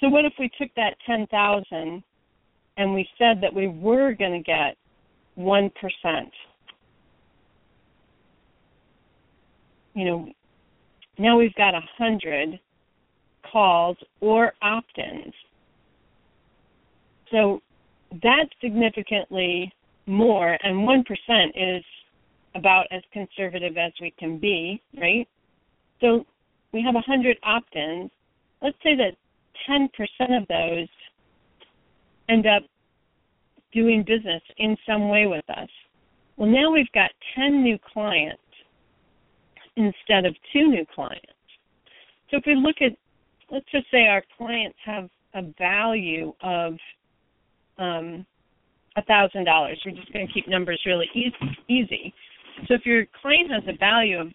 So 0.00 0.08
what 0.08 0.24
if 0.24 0.32
we 0.38 0.50
took 0.58 0.68
that 0.76 0.94
ten 1.06 1.26
thousand 1.26 2.02
and 2.78 2.94
we 2.94 3.06
said 3.18 3.40
that 3.42 3.52
we 3.52 3.68
were 3.68 4.14
going 4.14 4.32
to 4.32 4.42
get 4.42 4.76
1%. 5.36 5.70
You 9.94 10.04
know, 10.04 10.28
now 11.18 11.36
we've 11.36 11.54
got 11.54 11.74
a 11.74 11.82
100 11.98 12.58
calls 13.50 13.96
or 14.20 14.52
opt 14.62 14.96
ins. 14.96 15.34
So 17.32 17.60
that's 18.22 18.50
significantly 18.62 19.72
more, 20.06 20.56
and 20.62 20.88
1% 20.88 21.04
is 21.56 21.84
about 22.54 22.86
as 22.92 23.02
conservative 23.12 23.76
as 23.76 23.92
we 24.00 24.12
can 24.18 24.38
be, 24.38 24.80
right? 24.98 25.28
So 26.00 26.24
we 26.72 26.80
have 26.82 26.94
100 26.94 27.38
opt 27.42 27.74
ins. 27.74 28.10
Let's 28.62 28.78
say 28.84 28.94
that 28.96 29.16
10% 29.68 29.88
of 30.40 30.46
those 30.48 30.88
end 32.28 32.46
up 32.46 32.62
doing 33.72 34.02
business 34.06 34.42
in 34.58 34.76
some 34.86 35.08
way 35.08 35.26
with 35.26 35.48
us. 35.50 35.68
Well, 36.36 36.48
now 36.48 36.70
we've 36.70 36.90
got 36.92 37.10
10 37.34 37.62
new 37.62 37.78
clients 37.92 38.42
instead 39.76 40.24
of 40.24 40.34
two 40.52 40.68
new 40.68 40.84
clients. 40.94 41.26
So 42.30 42.36
if 42.36 42.44
we 42.46 42.54
look 42.54 42.76
at, 42.80 42.92
let's 43.50 43.66
just 43.72 43.90
say 43.90 44.06
our 44.06 44.22
clients 44.36 44.78
have 44.84 45.08
a 45.34 45.42
value 45.58 46.32
of 46.42 46.74
um, 47.78 48.26
$1,000. 48.96 49.76
We're 49.84 49.92
just 49.92 50.12
going 50.12 50.26
to 50.26 50.32
keep 50.32 50.48
numbers 50.48 50.80
really 50.86 51.08
easy. 51.68 52.12
So 52.66 52.74
if 52.74 52.84
your 52.84 53.06
client 53.20 53.50
has 53.52 53.62
a 53.68 53.76
value 53.78 54.20
of 54.20 54.28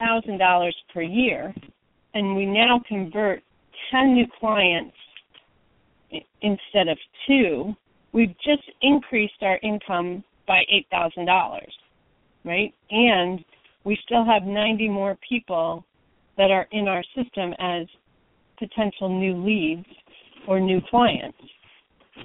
$1,000 0.00 0.72
per 0.92 1.02
year, 1.02 1.54
and 2.14 2.34
we 2.34 2.46
now 2.46 2.80
convert 2.88 3.42
10 3.90 4.14
new 4.14 4.26
clients 4.38 4.96
instead 6.42 6.88
of 6.88 6.98
two, 7.26 7.74
we've 8.12 8.34
just 8.44 8.62
increased 8.82 9.42
our 9.42 9.58
income 9.62 10.24
by 10.46 10.64
$8,000, 10.92 11.60
right? 12.44 12.74
And 12.90 13.44
we 13.84 13.98
still 14.04 14.24
have 14.24 14.44
90 14.44 14.88
more 14.88 15.18
people 15.28 15.84
that 16.36 16.50
are 16.50 16.66
in 16.72 16.88
our 16.88 17.02
system 17.14 17.52
as 17.58 17.86
potential 18.58 19.08
new 19.08 19.44
leads 19.44 19.86
or 20.46 20.58
new 20.60 20.80
clients. 20.88 21.38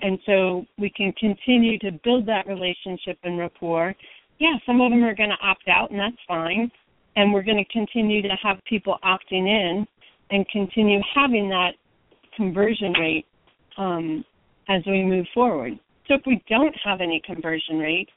And 0.01 0.17
so 0.25 0.65
we 0.77 0.89
can 0.89 1.13
continue 1.19 1.77
to 1.79 1.91
build 2.03 2.25
that 2.27 2.47
relationship 2.47 3.17
and 3.23 3.37
rapport. 3.37 3.93
Yeah, 4.39 4.55
some 4.65 4.81
of 4.81 4.91
them 4.91 5.03
are 5.03 5.15
going 5.15 5.29
to 5.29 5.47
opt 5.47 5.67
out, 5.67 5.91
and 5.91 5.99
that's 5.99 6.17
fine. 6.27 6.71
And 7.15 7.31
we're 7.31 7.43
going 7.43 7.63
to 7.63 7.71
continue 7.71 8.21
to 8.23 8.35
have 8.41 8.57
people 8.67 8.97
opting 9.03 9.47
in 9.47 9.85
and 10.29 10.47
continue 10.49 10.99
having 11.13 11.49
that 11.49 11.71
conversion 12.35 12.93
rate 12.93 13.25
um, 13.77 14.23
as 14.69 14.81
we 14.85 15.03
move 15.03 15.25
forward. 15.33 15.77
So 16.07 16.15
if 16.15 16.21
we 16.25 16.43
don't 16.49 16.75
have 16.83 17.01
any 17.01 17.21
conversion 17.25 17.79
rate, 17.79 18.09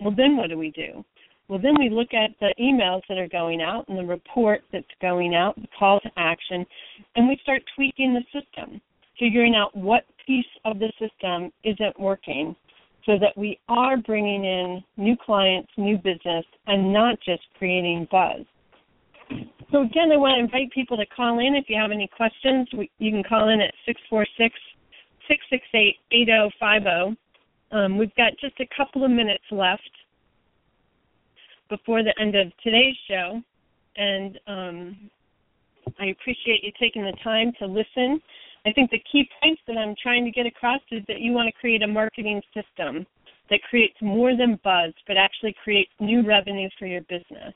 well, 0.00 0.14
then 0.14 0.36
what 0.36 0.50
do 0.50 0.58
we 0.58 0.70
do? 0.70 1.04
Well, 1.48 1.60
then 1.60 1.74
we 1.78 1.88
look 1.88 2.12
at 2.12 2.30
the 2.40 2.52
emails 2.60 3.02
that 3.08 3.18
are 3.18 3.28
going 3.28 3.62
out 3.62 3.88
and 3.88 3.96
the 3.96 4.04
report 4.04 4.62
that's 4.72 4.84
going 5.00 5.34
out, 5.34 5.54
the 5.56 5.68
call 5.78 6.00
to 6.00 6.10
action, 6.16 6.66
and 7.14 7.28
we 7.28 7.38
start 7.42 7.62
tweaking 7.74 8.14
the 8.14 8.40
system, 8.40 8.80
figuring 9.18 9.54
out 9.54 9.74
what 9.76 10.04
piece 10.26 10.44
of 10.64 10.78
the 10.78 10.92
system 10.98 11.52
isn't 11.62 11.98
working 12.00 12.56
so 13.04 13.12
that 13.20 13.36
we 13.36 13.58
are 13.68 13.96
bringing 13.96 14.44
in 14.44 14.82
new 14.96 15.16
clients, 15.24 15.70
new 15.76 15.96
business, 15.96 16.44
and 16.66 16.92
not 16.92 17.16
just 17.24 17.42
creating 17.56 18.08
buzz. 18.10 18.44
So 19.72 19.82
again, 19.82 20.12
I 20.12 20.16
want 20.16 20.36
to 20.38 20.44
invite 20.44 20.70
people 20.72 20.96
to 20.96 21.06
call 21.06 21.40
in 21.40 21.56
if 21.56 21.64
you 21.68 21.76
have 21.76 21.90
any 21.90 22.08
questions. 22.16 22.68
We, 22.76 22.90
you 22.98 23.10
can 23.10 23.24
call 23.24 23.48
in 23.48 23.60
at 23.60 23.74
646 23.84 24.54
668 25.26 25.96
8050. 26.12 27.18
Um, 27.72 27.98
we've 27.98 28.14
got 28.14 28.32
just 28.40 28.54
a 28.60 28.68
couple 28.76 29.04
of 29.04 29.10
minutes 29.10 29.42
left 29.50 29.90
before 31.68 32.04
the 32.04 32.14
end 32.20 32.36
of 32.36 32.52
today's 32.62 32.94
show, 33.08 33.42
and 33.96 34.38
um, 34.46 35.10
I 35.98 36.06
appreciate 36.06 36.62
you 36.62 36.70
taking 36.78 37.02
the 37.02 37.16
time 37.24 37.50
to 37.58 37.66
listen. 37.66 38.22
I 38.64 38.72
think 38.72 38.92
the 38.92 39.02
key 39.10 39.28
points 39.42 39.62
that 39.66 39.76
I'm 39.76 39.96
trying 40.00 40.24
to 40.24 40.30
get 40.30 40.46
across 40.46 40.80
is 40.92 41.02
that 41.08 41.20
you 41.20 41.32
want 41.32 41.48
to 41.52 41.60
create 41.60 41.82
a 41.82 41.88
marketing 41.88 42.40
system 42.54 43.04
that 43.50 43.60
creates 43.68 43.96
more 44.00 44.36
than 44.36 44.60
buzz, 44.62 44.92
but 45.08 45.16
actually 45.16 45.56
creates 45.62 45.90
new 45.98 46.22
revenue 46.26 46.68
for 46.78 46.86
your 46.86 47.02
business. 47.02 47.54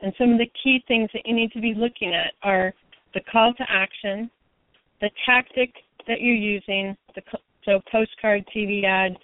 And 0.00 0.12
some 0.18 0.32
of 0.32 0.38
the 0.38 0.50
key 0.62 0.82
things 0.86 1.10
that 1.12 1.22
you 1.24 1.34
need 1.34 1.52
to 1.52 1.60
be 1.60 1.74
looking 1.74 2.14
at 2.14 2.32
are 2.42 2.72
the 3.14 3.20
call 3.30 3.52
to 3.54 3.64
action, 3.68 4.30
the 5.00 5.10
tactic 5.26 5.72
that 6.06 6.20
you're 6.20 6.34
using, 6.34 6.96
the 7.14 7.22
so 7.64 7.80
postcard, 7.90 8.44
TV 8.54 8.84
ad, 8.84 9.16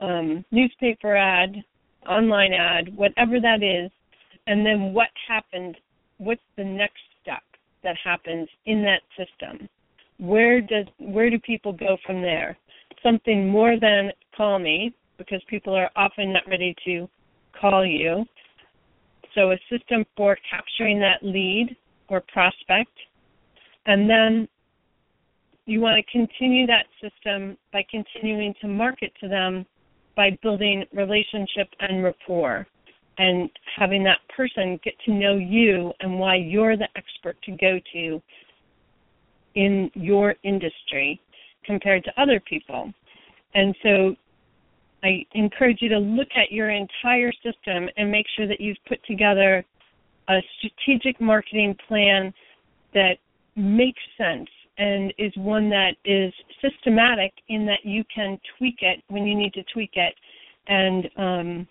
um, 0.00 0.44
newspaper 0.50 1.16
ad, 1.16 1.62
online 2.08 2.52
ad, 2.52 2.94
whatever 2.96 3.40
that 3.40 3.62
is, 3.62 3.90
and 4.46 4.64
then 4.64 4.92
what 4.92 5.08
happens, 5.28 5.74
what's 6.18 6.42
the 6.56 6.64
next 6.64 7.00
step 7.22 7.42
that 7.82 7.96
happens 8.02 8.48
in 8.66 8.82
that 8.82 9.02
system? 9.16 9.68
Where 10.18 10.60
does 10.60 10.86
where 10.98 11.30
do 11.30 11.38
people 11.38 11.72
go 11.72 11.96
from 12.04 12.22
there? 12.22 12.56
Something 13.02 13.48
more 13.48 13.78
than 13.80 14.10
call 14.36 14.58
me, 14.58 14.94
because 15.18 15.42
people 15.48 15.74
are 15.74 15.90
often 15.96 16.32
not 16.32 16.46
ready 16.48 16.74
to 16.84 17.08
call 17.58 17.84
you. 17.84 18.24
So 19.34 19.52
a 19.52 19.58
system 19.70 20.04
for 20.16 20.36
capturing 20.48 21.00
that 21.00 21.22
lead 21.22 21.76
or 22.08 22.22
prospect. 22.32 22.92
And 23.86 24.08
then 24.08 24.48
you 25.66 25.80
want 25.80 26.04
to 26.04 26.12
continue 26.12 26.66
that 26.66 26.86
system 27.00 27.56
by 27.72 27.84
continuing 27.90 28.54
to 28.60 28.68
market 28.68 29.12
to 29.20 29.28
them 29.28 29.66
by 30.16 30.38
building 30.42 30.84
relationship 30.92 31.68
and 31.80 32.04
rapport 32.04 32.66
and 33.18 33.50
having 33.76 34.02
that 34.04 34.18
person 34.34 34.78
get 34.84 34.94
to 35.06 35.12
know 35.12 35.36
you 35.36 35.92
and 36.00 36.18
why 36.18 36.36
you're 36.36 36.76
the 36.76 36.88
expert 36.96 37.36
to 37.42 37.52
go 37.52 37.78
to 37.92 38.20
in 39.54 39.90
your 39.94 40.34
industry 40.42 41.20
compared 41.64 42.04
to 42.04 42.20
other 42.20 42.40
people. 42.40 42.92
And 43.54 43.74
so 43.82 44.16
I 45.04 45.26
encourage 45.34 45.82
you 45.82 45.90
to 45.90 45.98
look 45.98 46.28
at 46.34 46.50
your 46.50 46.70
entire 46.70 47.30
system 47.32 47.88
and 47.96 48.10
make 48.10 48.26
sure 48.36 48.48
that 48.48 48.58
you've 48.58 48.78
put 48.88 49.04
together 49.04 49.64
a 50.28 50.38
strategic 50.58 51.20
marketing 51.20 51.76
plan 51.86 52.32
that 52.94 53.18
makes 53.54 54.00
sense 54.16 54.48
and 54.78 55.12
is 55.18 55.32
one 55.36 55.68
that 55.68 55.92
is 56.06 56.32
systematic 56.60 57.32
in 57.48 57.66
that 57.66 57.80
you 57.84 58.02
can 58.12 58.40
tweak 58.58 58.78
it 58.80 59.02
when 59.08 59.26
you 59.26 59.34
need 59.34 59.52
to 59.52 59.62
tweak 59.72 59.92
it 59.94 60.14
and 60.66 61.10
um, 61.18 61.68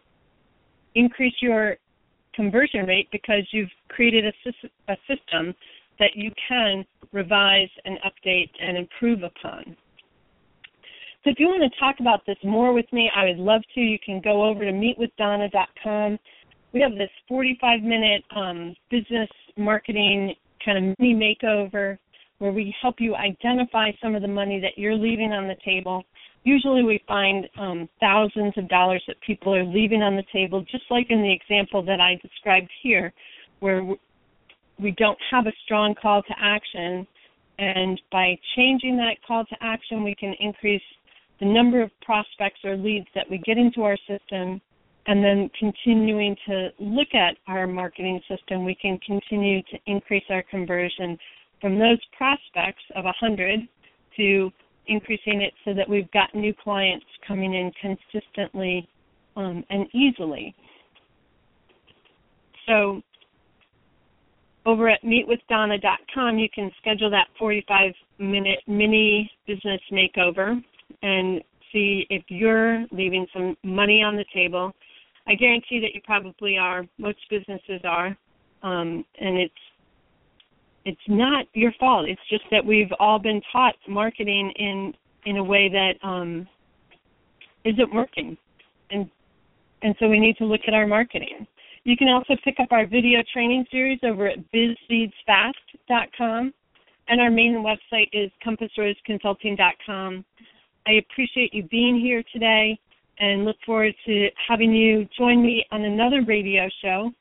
increase 0.93 1.33
your 1.41 1.77
conversion 2.35 2.85
rate 2.85 3.09
because 3.11 3.43
you've 3.51 3.69
created 3.89 4.25
a, 4.25 4.91
a 4.91 4.97
system 5.07 5.53
that 5.99 6.11
you 6.15 6.31
can 6.47 6.85
revise 7.11 7.69
and 7.85 7.97
update 7.99 8.49
and 8.61 8.77
improve 8.77 9.23
upon. 9.23 9.75
So 11.23 11.29
if 11.29 11.39
you 11.39 11.47
want 11.47 11.63
to 11.63 11.79
talk 11.79 11.95
about 12.01 12.25
this 12.25 12.35
more 12.43 12.73
with 12.73 12.91
me, 12.91 13.09
I 13.15 13.25
would 13.25 13.37
love 13.37 13.61
to. 13.75 13.79
You 13.79 13.97
can 14.05 14.19
go 14.21 14.45
over 14.45 14.65
to 14.65 14.71
meetwithdonna.com. 14.71 16.19
We 16.73 16.81
have 16.81 16.91
this 16.93 17.09
45 17.29 17.81
minute 17.81 18.23
um, 18.35 18.75
business 18.91 19.29
marketing 19.55 20.35
kind 20.65 20.77
of 20.77 20.95
mini 20.99 21.15
makeover 21.15 21.97
where 22.39 22.51
we 22.51 22.75
help 22.81 22.95
you 22.99 23.15
identify 23.15 23.91
some 24.01 24.15
of 24.15 24.21
the 24.21 24.27
money 24.27 24.59
that 24.59 24.77
you're 24.77 24.95
leaving 24.95 25.31
on 25.31 25.47
the 25.47 25.55
table. 25.63 26.03
Usually 26.43 26.83
we 26.83 27.01
find 27.07 27.47
um, 27.57 27.87
thousands 28.01 28.53
of 28.57 28.67
dollars 28.67 29.01
that 29.07 29.15
people 29.21 29.55
are 29.55 29.63
leaving 29.63 30.01
on 30.01 30.17
the 30.17 30.25
table, 30.33 30.61
just 30.69 30.83
like 30.89 31.07
in 31.09 31.21
the 31.21 31.31
example 31.31 31.81
that 31.83 32.01
I 32.01 32.19
described 32.21 32.69
here, 32.81 33.13
where 33.61 33.85
we 34.77 34.91
don't 34.91 35.17
have 35.31 35.47
a 35.47 35.53
strong 35.63 35.95
call 35.95 36.21
to 36.21 36.33
action. 36.37 37.07
And 37.59 38.01
by 38.11 38.37
changing 38.57 38.97
that 38.97 39.23
call 39.25 39.45
to 39.45 39.55
action, 39.61 40.03
we 40.03 40.15
can 40.15 40.33
increase 40.41 40.81
the 41.43 41.49
number 41.53 41.81
of 41.81 41.91
prospects 42.01 42.59
or 42.63 42.77
leads 42.77 43.07
that 43.15 43.29
we 43.29 43.37
get 43.39 43.57
into 43.57 43.83
our 43.83 43.97
system, 44.07 44.61
and 45.07 45.23
then 45.23 45.49
continuing 45.59 46.35
to 46.47 46.69
look 46.79 47.13
at 47.13 47.35
our 47.47 47.67
marketing 47.67 48.21
system, 48.29 48.63
we 48.63 48.75
can 48.75 48.97
continue 49.05 49.61
to 49.63 49.77
increase 49.85 50.23
our 50.29 50.43
conversion 50.43 51.17
from 51.59 51.77
those 51.77 51.99
prospects 52.17 52.83
of 52.95 53.03
100 53.03 53.59
to 54.15 54.49
increasing 54.87 55.41
it 55.41 55.53
so 55.65 55.73
that 55.73 55.89
we've 55.89 56.09
got 56.11 56.33
new 56.33 56.53
clients 56.53 57.05
coming 57.27 57.53
in 57.53 57.71
consistently 57.81 58.87
um, 59.35 59.65
and 59.69 59.87
easily. 59.93 60.55
So 62.67 63.01
over 64.65 64.87
at 64.87 65.03
meetwithdonna.com, 65.03 66.37
you 66.37 66.47
can 66.55 66.71
schedule 66.79 67.09
that 67.09 67.27
45 67.37 67.91
minute 68.19 68.59
mini 68.67 69.29
business 69.45 69.81
makeover 69.91 70.61
and 71.01 71.41
see 71.71 72.05
if 72.09 72.23
you're 72.27 72.85
leaving 72.91 73.25
some 73.33 73.57
money 73.63 74.03
on 74.03 74.15
the 74.15 74.25
table. 74.33 74.73
I 75.27 75.35
guarantee 75.35 75.79
that 75.79 75.93
you 75.93 76.01
probably 76.03 76.57
are. 76.57 76.85
Most 76.97 77.19
businesses 77.29 77.81
are, 77.83 78.17
um, 78.61 79.05
and 79.19 79.37
it's 79.37 79.53
it's 80.85 80.99
not 81.07 81.45
your 81.53 81.71
fault. 81.79 82.09
It's 82.09 82.21
just 82.29 82.43
that 82.51 82.65
we've 82.65 82.91
all 82.99 83.19
been 83.19 83.41
taught 83.51 83.75
marketing 83.87 84.51
in 84.57 84.93
in 85.25 85.37
a 85.37 85.43
way 85.43 85.69
that 85.69 85.93
um, 86.07 86.47
isn't 87.63 87.93
working, 87.93 88.37
and 88.91 89.09
and 89.81 89.95
so 89.99 90.09
we 90.09 90.19
need 90.19 90.37
to 90.37 90.45
look 90.45 90.61
at 90.67 90.73
our 90.73 90.87
marketing. 90.87 91.47
You 91.85 91.97
can 91.97 92.07
also 92.07 92.35
pick 92.43 92.55
up 92.61 92.71
our 92.71 92.87
video 92.87 93.21
training 93.33 93.65
series 93.69 93.99
over 94.03 94.27
at 94.27 94.37
bizleadsfast.com, 94.51 96.53
and 97.07 97.21
our 97.21 97.29
main 97.29 97.63
website 97.63 98.09
is 98.13 98.31
compassroseconsulting.com. 98.45 100.25
I 100.87 100.93
appreciate 100.93 101.53
you 101.53 101.63
being 101.63 101.99
here 101.99 102.23
today 102.33 102.79
and 103.19 103.45
look 103.45 103.55
forward 103.65 103.93
to 104.05 104.29
having 104.47 104.73
you 104.73 105.07
join 105.17 105.41
me 105.41 105.65
on 105.71 105.83
another 105.83 106.23
radio 106.23 106.67
show. 106.81 107.11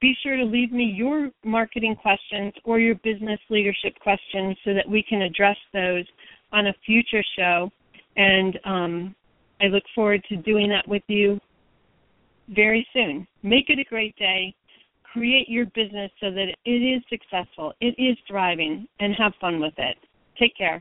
Be 0.00 0.14
sure 0.22 0.36
to 0.36 0.44
leave 0.44 0.72
me 0.72 0.84
your 0.84 1.30
marketing 1.44 1.96
questions 1.96 2.52
or 2.64 2.80
your 2.80 2.96
business 2.96 3.38
leadership 3.50 3.98
questions 4.00 4.56
so 4.64 4.74
that 4.74 4.88
we 4.88 5.02
can 5.02 5.22
address 5.22 5.56
those 5.72 6.04
on 6.52 6.66
a 6.66 6.74
future 6.84 7.22
show. 7.36 7.70
And 8.16 8.58
um, 8.64 9.14
I 9.60 9.66
look 9.66 9.84
forward 9.94 10.22
to 10.28 10.36
doing 10.36 10.68
that 10.70 10.86
with 10.88 11.02
you 11.06 11.40
very 12.48 12.86
soon. 12.92 13.26
Make 13.42 13.70
it 13.70 13.78
a 13.78 13.84
great 13.84 14.16
day. 14.16 14.54
Create 15.12 15.48
your 15.48 15.66
business 15.66 16.10
so 16.20 16.30
that 16.32 16.48
it 16.64 16.70
is 16.70 17.02
successful, 17.08 17.72
it 17.80 17.94
is 17.98 18.16
thriving, 18.26 18.88
and 18.98 19.14
have 19.16 19.32
fun 19.40 19.60
with 19.60 19.74
it. 19.78 19.96
Take 20.38 20.56
care. 20.56 20.72